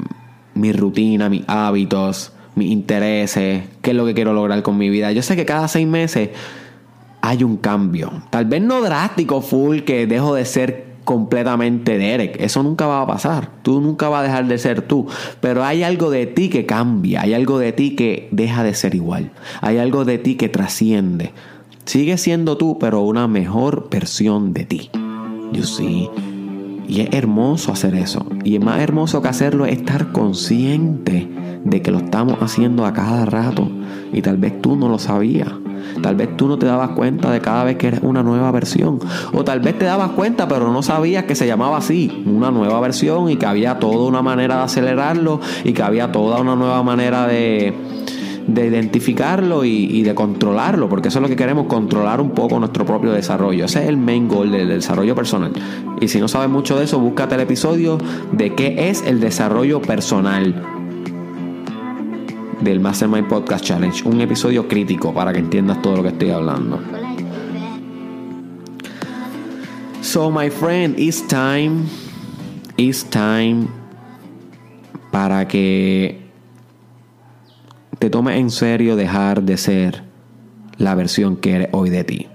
mi 0.55 0.73
rutina, 0.73 1.29
mis 1.29 1.45
hábitos, 1.47 2.33
mis 2.57 2.73
intereses, 2.73 3.63
qué 3.83 3.91
es 3.93 3.97
lo 3.97 4.05
que 4.05 4.15
quiero 4.15 4.33
lograr 4.33 4.63
con 4.65 4.77
mi 4.77 4.91
vida. 4.91 5.13
Yo 5.13 5.23
sé 5.23 5.37
que 5.37 5.47
cada 5.47 5.69
seis 5.69 5.87
meses 5.87 6.31
hay 7.23 7.45
un 7.45 7.57
cambio. 7.57 8.13
Tal 8.31 8.45
vez 8.45 8.61
no 8.61 8.83
drástico, 8.83 9.41
full, 9.41 9.81
que 9.81 10.07
dejo 10.07 10.35
de 10.35 10.45
ser 10.45 10.93
completamente 11.05 11.97
Derek. 11.97 12.37
Eso 12.41 12.63
nunca 12.63 12.87
va 12.87 13.03
a 13.03 13.07
pasar. 13.07 13.51
Tú 13.63 13.81
nunca 13.81 14.09
vas 14.09 14.21
a 14.21 14.25
dejar 14.25 14.47
de 14.47 14.59
ser 14.59 14.83
tú. 14.83 15.07
Pero 15.41 15.65
hay 15.65 15.85
algo 15.85 16.11
de 16.11 16.27
ti 16.27 16.49
que 16.49 16.67
cambia. 16.67 17.23
Hay 17.23 17.33
algo 17.33 17.59
de 17.59 17.73
ti 17.73 17.97
que 17.97 18.29
deja 18.33 18.65
de 18.65 18.75
ser 18.75 18.95
igual. 18.95 19.31
Hay 19.61 19.79
algo 19.79 20.05
de 20.05 20.19
ti 20.19 20.35
que 20.35 20.49
trasciende. 20.49 21.33
Sigue 21.85 22.19
siendo 22.19 22.57
tú, 22.57 22.79
pero 22.79 23.01
una 23.03 23.29
mejor 23.29 23.89
versión 23.89 24.53
de 24.53 24.65
ti. 24.65 24.91
You 25.53 25.65
see. 25.65 26.11
Y 26.89 27.03
es 27.03 27.09
hermoso 27.13 27.73
hacer 27.73 27.95
eso. 27.95 28.27
Y 28.45 28.57
es 28.57 28.65
más 28.65 28.81
hermoso 28.81 29.23
que 29.23 29.29
hacerlo 29.29 29.67
es 29.67 29.79
estar 29.79 30.11
consciente 30.13 31.29
de 31.65 31.83
que 31.83 31.93
lo 31.93 31.99
estamos 31.99 32.39
haciendo 32.41 32.85
a 32.85 32.93
cada 32.93 33.25
rato. 33.27 33.71
Y 34.13 34.23
tal 34.23 34.39
vez 34.39 34.61
tú 34.61 34.77
no 34.77 34.89
lo 34.89 34.99
sabías. 34.99 35.62
Tal 36.03 36.17
vez 36.17 36.37
tú 36.37 36.49
no 36.49 36.59
te 36.59 36.67
dabas 36.67 36.91
cuenta 36.91 37.31
de 37.31 37.41
cada 37.41 37.65
vez 37.65 37.77
que 37.77 37.89
eres 37.89 38.01
una 38.03 38.23
nueva 38.23 38.51
versión. 38.51 38.99
O 39.33 39.45
tal 39.45 39.61
vez 39.61 39.79
te 39.79 39.85
dabas 39.85 40.11
cuenta, 40.11 40.49
pero 40.49 40.73
no 40.73 40.83
sabías 40.83 41.25
que 41.25 41.35
se 41.35 41.47
llamaba 41.47 41.79
así, 41.79 42.23
una 42.27 42.51
nueva 42.51 42.81
versión 42.81 43.31
y 43.31 43.37
que 43.37 43.47
había 43.47 43.79
toda 43.79 44.09
una 44.09 44.23
manera 44.23 44.57
de 44.57 44.63
acelerarlo 44.63 45.41
y 45.65 45.73
que 45.73 45.83
había 45.83 46.13
toda 46.13 46.41
una 46.41 46.57
nueva 46.57 46.83
manera 46.83 47.27
de, 47.27 47.75
de 48.47 48.67
identificarlo 48.67 49.65
y, 49.65 50.03
de 50.03 50.15
controlarlo, 50.15 50.89
porque 50.89 51.09
eso 51.09 51.19
es 51.19 51.23
lo 51.23 51.29
que 51.29 51.37
queremos, 51.37 51.67
controlar 51.67 52.21
un 52.21 52.31
poco 52.31 52.59
nuestro 52.59 52.85
propio 52.85 53.13
desarrollo. 53.13 53.65
Ese 53.65 53.83
es 53.83 53.89
el 53.89 53.97
main 53.97 54.29
goal 54.29 54.51
del 54.51 54.69
desarrollo 54.69 55.15
personal. 55.15 55.53
Y 56.01 56.09
si 56.09 56.21
no 56.21 56.29
sabes 56.29 56.51
mucho 56.51 56.77
de 56.79 56.85
eso, 56.85 56.99
búscate 56.99 57.35
el 57.35 57.43
episodio 57.43 57.99
de 58.33 58.55
qué 58.55 58.91
es 58.91 59.03
el 59.07 59.21
desarrollo 59.21 59.81
personal 59.81 60.72
del 62.63 62.81
Mastermind 62.81 63.29
Podcast 63.29 63.65
Challenge. 63.65 64.09
Un 64.09 64.21
episodio 64.21 64.69
crítico 64.69 65.13
para 65.13 65.33
que 65.33 65.41
entiendas 65.41 65.83
todo 65.83 65.97
lo 65.97 66.03
que 66.03 66.09
estoy 66.11 66.31
hablando. 66.31 66.81
So, 70.01 70.31
my 70.31 70.49
friend, 70.51 70.99
it's 70.99 71.27
time. 71.27 71.85
It's 72.77 73.05
time 73.05 73.67
para 75.11 75.47
que 75.47 76.23
te 77.99 78.11
tomes 78.11 78.39
en 78.39 78.51
serio 78.51 78.97
dejar 78.97 79.43
de 79.43 79.57
ser 79.57 80.05
la 80.79 80.95
versión 80.95 81.37
que 81.37 81.55
eres 81.55 81.69
hoy 81.73 81.91
de 81.91 82.05
ti. 82.05 82.29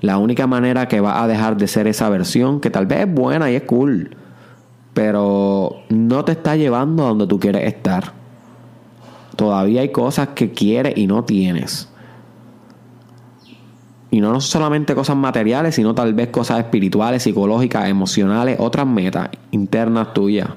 La 0.00 0.18
única 0.18 0.46
manera 0.46 0.86
que 0.86 1.00
vas 1.00 1.20
a 1.20 1.26
dejar 1.26 1.56
de 1.56 1.66
ser 1.66 1.86
esa 1.88 2.08
versión, 2.08 2.60
que 2.60 2.70
tal 2.70 2.86
vez 2.86 3.00
es 3.00 3.12
buena 3.12 3.50
y 3.50 3.56
es 3.56 3.62
cool, 3.62 4.16
pero 4.94 5.82
no 5.88 6.24
te 6.24 6.32
está 6.32 6.56
llevando 6.56 7.04
a 7.04 7.08
donde 7.08 7.26
tú 7.26 7.38
quieres 7.38 7.64
estar. 7.64 8.17
Todavía 9.38 9.82
hay 9.82 9.90
cosas 9.90 10.30
que 10.34 10.50
quieres 10.50 10.94
y 10.96 11.06
no 11.06 11.22
tienes. 11.22 11.88
Y 14.10 14.20
no 14.20 14.40
solamente 14.40 14.96
cosas 14.96 15.16
materiales, 15.16 15.76
sino 15.76 15.94
tal 15.94 16.12
vez 16.12 16.30
cosas 16.30 16.58
espirituales, 16.58 17.22
psicológicas, 17.22 17.88
emocionales, 17.88 18.56
otras 18.58 18.84
metas 18.84 19.28
internas 19.52 20.12
tuyas. 20.12 20.48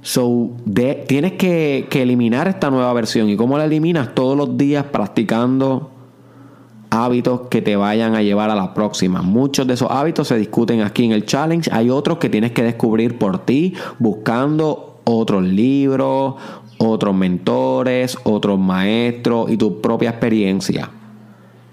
So, 0.00 0.52
tienes 1.06 1.32
que, 1.32 1.88
que, 1.90 2.00
eliminar 2.00 2.48
esta 2.48 2.70
nueva 2.70 2.90
versión. 2.94 3.28
¿Y 3.28 3.36
cómo 3.36 3.58
la 3.58 3.66
eliminas? 3.66 4.14
Todos 4.14 4.34
los 4.34 4.56
días 4.56 4.86
practicando 4.86 5.90
hábitos 6.88 7.48
que 7.50 7.60
te 7.60 7.76
vayan 7.76 8.14
a 8.14 8.22
llevar 8.22 8.48
a 8.48 8.54
la 8.54 8.72
próxima. 8.72 9.20
Muchos 9.20 9.66
de 9.66 9.74
esos 9.74 9.90
hábitos 9.90 10.28
se 10.28 10.38
discuten 10.38 10.80
aquí 10.80 11.04
en 11.04 11.12
el 11.12 11.26
challenge. 11.26 11.70
Hay 11.70 11.90
otros 11.90 12.16
que 12.16 12.30
tienes 12.30 12.52
que 12.52 12.62
descubrir 12.62 13.18
por 13.18 13.40
ti, 13.40 13.74
buscando 13.98 14.85
otros 15.08 15.44
libros, 15.44 16.34
otros 16.78 17.14
mentores, 17.14 18.18
otros 18.24 18.58
maestros 18.58 19.50
y 19.50 19.56
tu 19.56 19.80
propia 19.80 20.10
experiencia. 20.10 20.90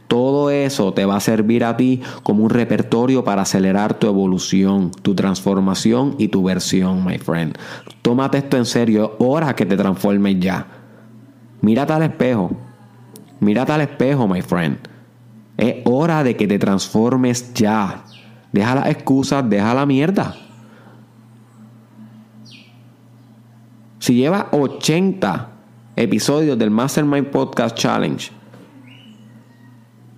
Todo 0.08 0.52
eso 0.52 0.94
te 0.94 1.06
va 1.06 1.16
a 1.16 1.20
servir 1.20 1.64
a 1.64 1.76
ti 1.76 2.02
como 2.22 2.44
un 2.44 2.52
repertorio 2.52 3.24
para 3.24 3.42
acelerar 3.42 3.96
tu 3.96 4.06
evolución, 4.08 4.92
tu 5.02 5.16
transformación 5.16 6.16
y 6.20 6.28
tu 6.28 6.44
versión, 6.44 7.04
my 7.04 7.18
friend. 7.18 7.58
Tómate 8.04 8.38
esto 8.38 8.58
en 8.58 8.66
serio, 8.66 9.16
hora 9.18 9.56
que 9.56 9.66
te 9.66 9.76
transformes 9.76 10.40
ya. 10.40 10.68
Mírate 11.62 11.94
al 11.94 12.04
espejo. 12.04 12.52
Mírate 13.40 13.72
al 13.72 13.82
espejo, 13.82 14.28
my 14.28 14.44
friend. 14.44 14.78
Es 15.58 15.78
hora 15.86 16.24
de 16.24 16.36
que 16.36 16.48
te 16.48 16.60
transformes 16.60 17.52
ya. 17.56 18.04
Deja 18.52 18.76
las 18.76 18.90
excusas, 18.90 19.50
deja 19.50 19.74
la 19.74 19.88
mierda. 19.88 20.36
Si 24.04 24.16
llevas 24.16 24.48
80 24.52 25.50
episodios 25.96 26.60
del 26.60 26.70
Mastermind 26.72 27.28
Podcast 27.28 27.74
Challenge 27.74 28.34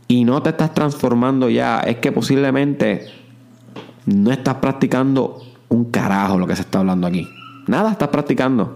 y 0.08 0.24
no 0.24 0.42
te 0.42 0.50
estás 0.50 0.74
transformando 0.74 1.52
ya, 1.52 1.82
es 1.82 1.98
que 1.98 2.12
posiblemente 2.12 3.06
no 4.08 4.32
estás 4.32 4.56
practicando 4.56 5.40
un 5.70 5.92
carajo 5.92 6.40
lo 6.40 6.48
que 6.48 6.56
se 6.56 6.64
está 6.64 6.80
hablando 6.80 7.06
aquí. 7.06 7.30
Nada 7.68 7.92
estás 7.92 8.08
practicando. 8.08 8.76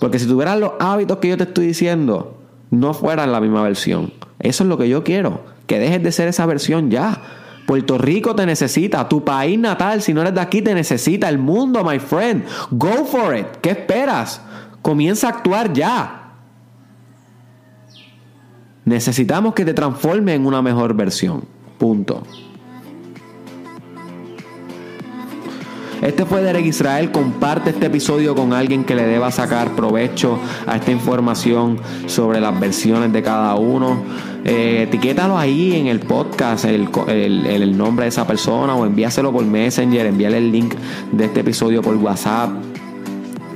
Porque 0.00 0.18
si 0.18 0.26
tuvieras 0.26 0.58
los 0.58 0.72
hábitos 0.80 1.18
que 1.18 1.28
yo 1.28 1.36
te 1.36 1.44
estoy 1.44 1.68
diciendo, 1.68 2.36
no 2.72 2.92
fueran 2.92 3.30
la 3.30 3.40
misma 3.40 3.62
versión. 3.62 4.12
Eso 4.40 4.64
es 4.64 4.68
lo 4.68 4.76
que 4.76 4.88
yo 4.88 5.04
quiero. 5.04 5.44
Que 5.68 5.78
dejes 5.78 6.02
de 6.02 6.10
ser 6.10 6.26
esa 6.26 6.44
versión 6.46 6.90
ya. 6.90 7.22
Puerto 7.70 7.98
Rico 7.98 8.34
te 8.34 8.44
necesita, 8.46 9.08
tu 9.08 9.24
país 9.24 9.56
natal, 9.56 10.02
si 10.02 10.12
no 10.12 10.22
eres 10.22 10.34
de 10.34 10.40
aquí, 10.40 10.60
te 10.60 10.74
necesita, 10.74 11.28
el 11.28 11.38
mundo, 11.38 11.84
my 11.84 12.00
friend. 12.00 12.42
Go 12.72 13.04
for 13.04 13.36
it. 13.36 13.46
¿Qué 13.62 13.70
esperas? 13.70 14.42
Comienza 14.82 15.28
a 15.28 15.30
actuar 15.30 15.72
ya. 15.72 16.32
Necesitamos 18.84 19.54
que 19.54 19.64
te 19.64 19.72
transforme 19.72 20.34
en 20.34 20.46
una 20.46 20.60
mejor 20.62 20.94
versión. 20.94 21.44
Punto. 21.78 22.24
Este 26.02 26.24
fue 26.24 26.40
Derek 26.40 26.64
Israel. 26.64 27.10
Comparte 27.10 27.70
este 27.70 27.86
episodio 27.86 28.34
con 28.34 28.52
alguien 28.52 28.84
que 28.84 28.94
le 28.94 29.06
deba 29.06 29.30
sacar 29.30 29.76
provecho 29.76 30.38
a 30.66 30.76
esta 30.76 30.90
información 30.90 31.78
sobre 32.06 32.40
las 32.40 32.58
versiones 32.58 33.12
de 33.12 33.22
cada 33.22 33.54
uno. 33.56 34.02
Eh, 34.44 34.84
etiquétalo 34.88 35.36
ahí 35.36 35.76
en 35.76 35.88
el 35.88 36.00
podcast, 36.00 36.64
el, 36.64 36.88
el, 37.08 37.76
nombre 37.76 38.06
de 38.06 38.08
esa 38.08 38.26
persona 38.26 38.74
o 38.74 38.86
envíaselo 38.86 39.30
por 39.30 39.44
Messenger, 39.44 40.06
envíale 40.06 40.38
el 40.38 40.50
link 40.50 40.74
de 41.12 41.26
este 41.26 41.40
episodio 41.40 41.82
por 41.82 41.94
WhatsApp. 41.96 42.69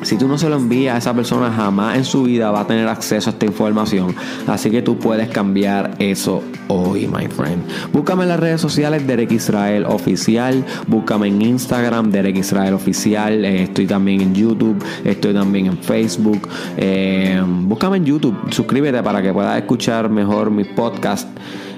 Si 0.05 0.17
tú 0.17 0.29
no 0.29 0.39
se 0.39 0.49
lo 0.49 0.57
envías 0.57 0.99
esa 0.99 1.15
persona, 1.15 1.51
jamás 1.51 1.97
en 1.97 2.05
su 2.05 2.25
vida 2.25 2.51
va 2.51 2.61
a 2.61 2.67
tener 2.67 2.87
acceso 2.89 3.31
a 3.31 3.33
esta 3.33 3.47
información. 3.47 4.15
Así 4.47 4.71
que 4.71 4.83
tú 4.83 4.99
puedes 4.99 5.29
cambiar 5.29 5.95
eso 5.99 6.43
hoy, 6.69 7.07
my 7.07 7.27
friend. 7.27 7.63
Búscame 7.93 8.25
en 8.25 8.29
las 8.29 8.41
redes 8.41 8.61
sociales 8.61 9.07
Derek 9.07 9.33
Israel 9.33 9.87
Oficial. 9.87 10.65
Búscame 10.87 11.29
en 11.29 11.43
Instagram 11.43 12.11
Derek 12.11 12.37
Israel 12.37 12.75
Oficial. 12.75 13.45
Eh, 13.45 13.63
estoy 13.65 13.87
también 13.87 14.21
en 14.21 14.35
YouTube. 14.35 14.83
Estoy 15.05 15.33
también 15.33 15.67
en 15.67 15.79
Facebook. 15.79 16.49
Eh, 16.77 17.43
búscame 17.47 17.97
en 17.99 18.05
YouTube. 18.05 18.37
Suscríbete 18.51 19.03
para 19.03 19.23
que 19.23 19.33
puedas 19.33 19.57
escuchar 19.57 20.11
mejor 20.11 20.51
mis 20.51 20.67
podcasts. 20.69 21.29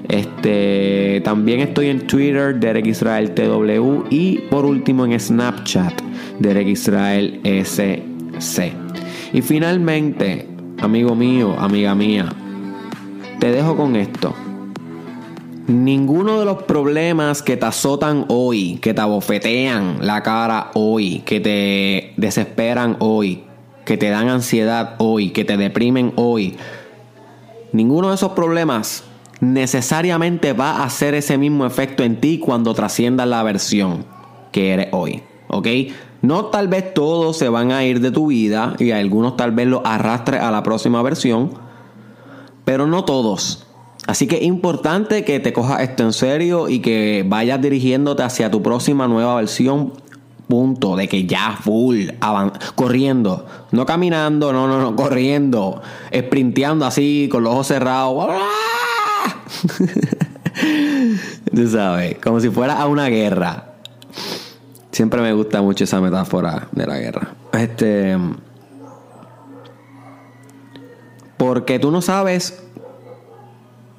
Este, 0.08 1.20
también 1.24 1.60
estoy 1.60 1.88
en 1.88 2.06
Twitter, 2.06 2.58
Derek 2.58 2.86
Israel 2.86 3.32
TW. 3.32 4.04
Y 4.10 4.38
por 4.50 4.64
último 4.64 5.04
en 5.04 5.18
Snapchat, 5.18 6.00
Derek 6.38 6.68
Israel 6.68 7.40
S. 7.44 8.15
Y 9.32 9.42
finalmente, 9.42 10.46
amigo 10.80 11.14
mío, 11.14 11.54
amiga 11.58 11.94
mía, 11.94 12.32
te 13.38 13.50
dejo 13.50 13.76
con 13.76 13.96
esto. 13.96 14.34
Ninguno 15.66 16.38
de 16.38 16.44
los 16.44 16.62
problemas 16.62 17.42
que 17.42 17.56
te 17.56 17.66
azotan 17.66 18.26
hoy, 18.28 18.78
que 18.80 18.94
te 18.94 19.00
abofetean 19.00 19.98
la 20.00 20.22
cara 20.22 20.70
hoy, 20.74 21.22
que 21.26 21.40
te 21.40 22.12
desesperan 22.16 22.96
hoy, 23.00 23.44
que 23.84 23.96
te 23.96 24.10
dan 24.10 24.28
ansiedad 24.28 24.94
hoy, 24.98 25.30
que 25.30 25.44
te 25.44 25.56
deprimen 25.56 26.12
hoy, 26.16 26.56
ninguno 27.72 28.10
de 28.10 28.14
esos 28.14 28.32
problemas 28.32 29.02
necesariamente 29.40 30.52
va 30.52 30.78
a 30.78 30.84
hacer 30.84 31.14
ese 31.14 31.36
mismo 31.36 31.66
efecto 31.66 32.02
en 32.02 32.20
ti 32.20 32.38
cuando 32.38 32.74
trasciendas 32.74 33.28
la 33.28 33.42
versión 33.42 34.04
que 34.52 34.72
eres 34.72 34.88
hoy. 34.92 35.22
¿Ok? 35.48 35.66
No 36.26 36.46
tal 36.46 36.66
vez 36.66 36.92
todos 36.92 37.36
se 37.36 37.48
van 37.48 37.70
a 37.70 37.84
ir 37.84 38.00
de 38.00 38.10
tu 38.10 38.26
vida 38.26 38.74
y 38.80 38.90
algunos 38.90 39.36
tal 39.36 39.52
vez 39.52 39.68
los 39.68 39.82
arrastre 39.84 40.40
a 40.40 40.50
la 40.50 40.64
próxima 40.64 41.00
versión, 41.00 41.52
pero 42.64 42.88
no 42.88 43.04
todos. 43.04 43.64
Así 44.08 44.26
que 44.26 44.38
es 44.38 44.42
importante 44.42 45.24
que 45.24 45.38
te 45.38 45.52
cojas 45.52 45.82
esto 45.82 46.02
en 46.02 46.12
serio 46.12 46.68
y 46.68 46.80
que 46.80 47.24
vayas 47.24 47.62
dirigiéndote 47.62 48.24
hacia 48.24 48.50
tu 48.50 48.60
próxima 48.60 49.06
nueva 49.06 49.36
versión 49.36 49.92
punto 50.48 50.96
de 50.96 51.06
que 51.06 51.26
ya 51.26 51.56
full, 51.62 52.08
corriendo, 52.74 53.46
no 53.70 53.86
caminando, 53.86 54.52
no, 54.52 54.66
no, 54.66 54.80
no, 54.80 54.96
corriendo, 54.96 55.80
sprinteando 56.12 56.86
así 56.86 57.28
con 57.30 57.44
los 57.44 57.52
ojos 57.52 57.68
cerrados. 57.68 58.34
Tú 61.54 61.68
sabes, 61.68 62.18
como 62.18 62.40
si 62.40 62.50
fuera 62.50 62.80
a 62.80 62.88
una 62.88 63.06
guerra. 63.06 63.65
Siempre 64.96 65.20
me 65.20 65.34
gusta 65.34 65.60
mucho 65.60 65.84
esa 65.84 66.00
metáfora 66.00 66.68
de 66.72 66.86
la 66.86 66.96
guerra. 66.96 67.34
Este. 67.52 68.16
Porque 71.36 71.78
tú 71.78 71.90
no 71.90 72.00
sabes 72.00 72.62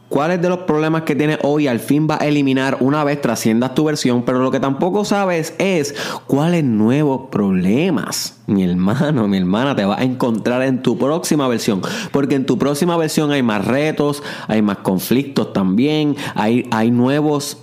cuáles 0.09 0.41
de 0.41 0.49
los 0.49 0.61
problemas 0.61 1.03
que 1.03 1.15
tienes 1.15 1.37
hoy 1.43 1.67
al 1.67 1.79
fin 1.79 2.07
va 2.09 2.17
a 2.19 2.25
eliminar 2.25 2.77
una 2.79 3.03
vez 3.03 3.21
trasciendas 3.21 3.75
tu 3.75 3.83
versión, 3.83 4.23
pero 4.23 4.39
lo 4.39 4.49
que 4.49 4.59
tampoco 4.59 5.05
sabes 5.05 5.53
es 5.59 5.93
cuáles 6.25 6.63
nuevos 6.63 7.29
problemas, 7.29 8.41
mi 8.47 8.63
hermano, 8.63 9.27
mi 9.27 9.37
hermana, 9.37 9.75
te 9.75 9.85
va 9.85 9.99
a 9.99 10.03
encontrar 10.03 10.63
en 10.63 10.81
tu 10.81 10.97
próxima 10.97 11.47
versión. 11.47 11.79
Porque 12.11 12.33
en 12.33 12.47
tu 12.47 12.57
próxima 12.57 12.97
versión 12.97 13.29
hay 13.29 13.43
más 13.43 13.63
retos, 13.67 14.23
hay 14.47 14.63
más 14.63 14.79
conflictos 14.79 15.53
también, 15.53 16.15
hay, 16.33 16.67
hay 16.71 16.89
nuevos 16.89 17.59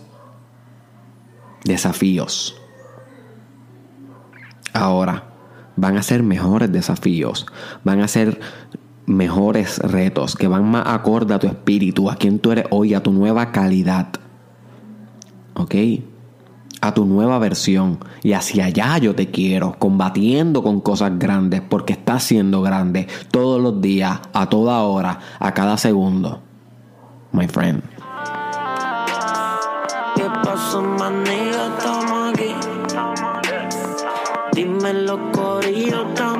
desafíos. 1.64 2.61
Ahora, 4.75 5.23
van 5.77 5.97
a 5.97 6.03
ser 6.03 6.25
mejores 6.25 6.71
desafíos, 6.71 7.47
van 7.85 8.01
a 8.01 8.09
ser 8.09 8.41
mejores 9.07 9.79
retos 9.79 10.35
que 10.35 10.49
van 10.49 10.65
más 10.65 10.85
acorde 10.87 11.33
a 11.33 11.39
tu 11.39 11.47
espíritu, 11.47 12.11
a 12.11 12.17
quien 12.17 12.41
tú 12.41 12.51
eres 12.51 12.67
hoy, 12.71 12.93
a 12.93 13.03
tu 13.03 13.13
nueva 13.13 13.53
calidad. 13.53 14.09
¿Ok? 15.55 15.75
A 16.81 16.93
tu 16.93 17.07
nueva 17.07 17.39
versión. 17.39 18.01
Y 18.25 18.33
hacia 18.33 18.67
allá 18.67 18.99
yo 18.99 19.15
te 19.15 19.31
quiero, 19.31 19.77
combatiendo 19.79 20.65
con 20.65 20.81
cosas 20.81 21.19
grandes, 21.21 21.61
porque 21.61 21.93
estás 21.93 22.25
siendo 22.25 22.61
grande 22.61 23.07
todos 23.31 23.63
los 23.63 23.81
días, 23.81 24.21
a 24.33 24.49
toda 24.49 24.81
hora, 24.81 25.21
a 25.39 25.55
cada 25.55 25.77
segundo. 25.77 26.43
My 27.33 27.47
friend. 27.47 27.83
¿Qué 34.85 34.90
pasó, 34.92 35.61
Estamos 35.62 36.12
aquí. 36.12 36.34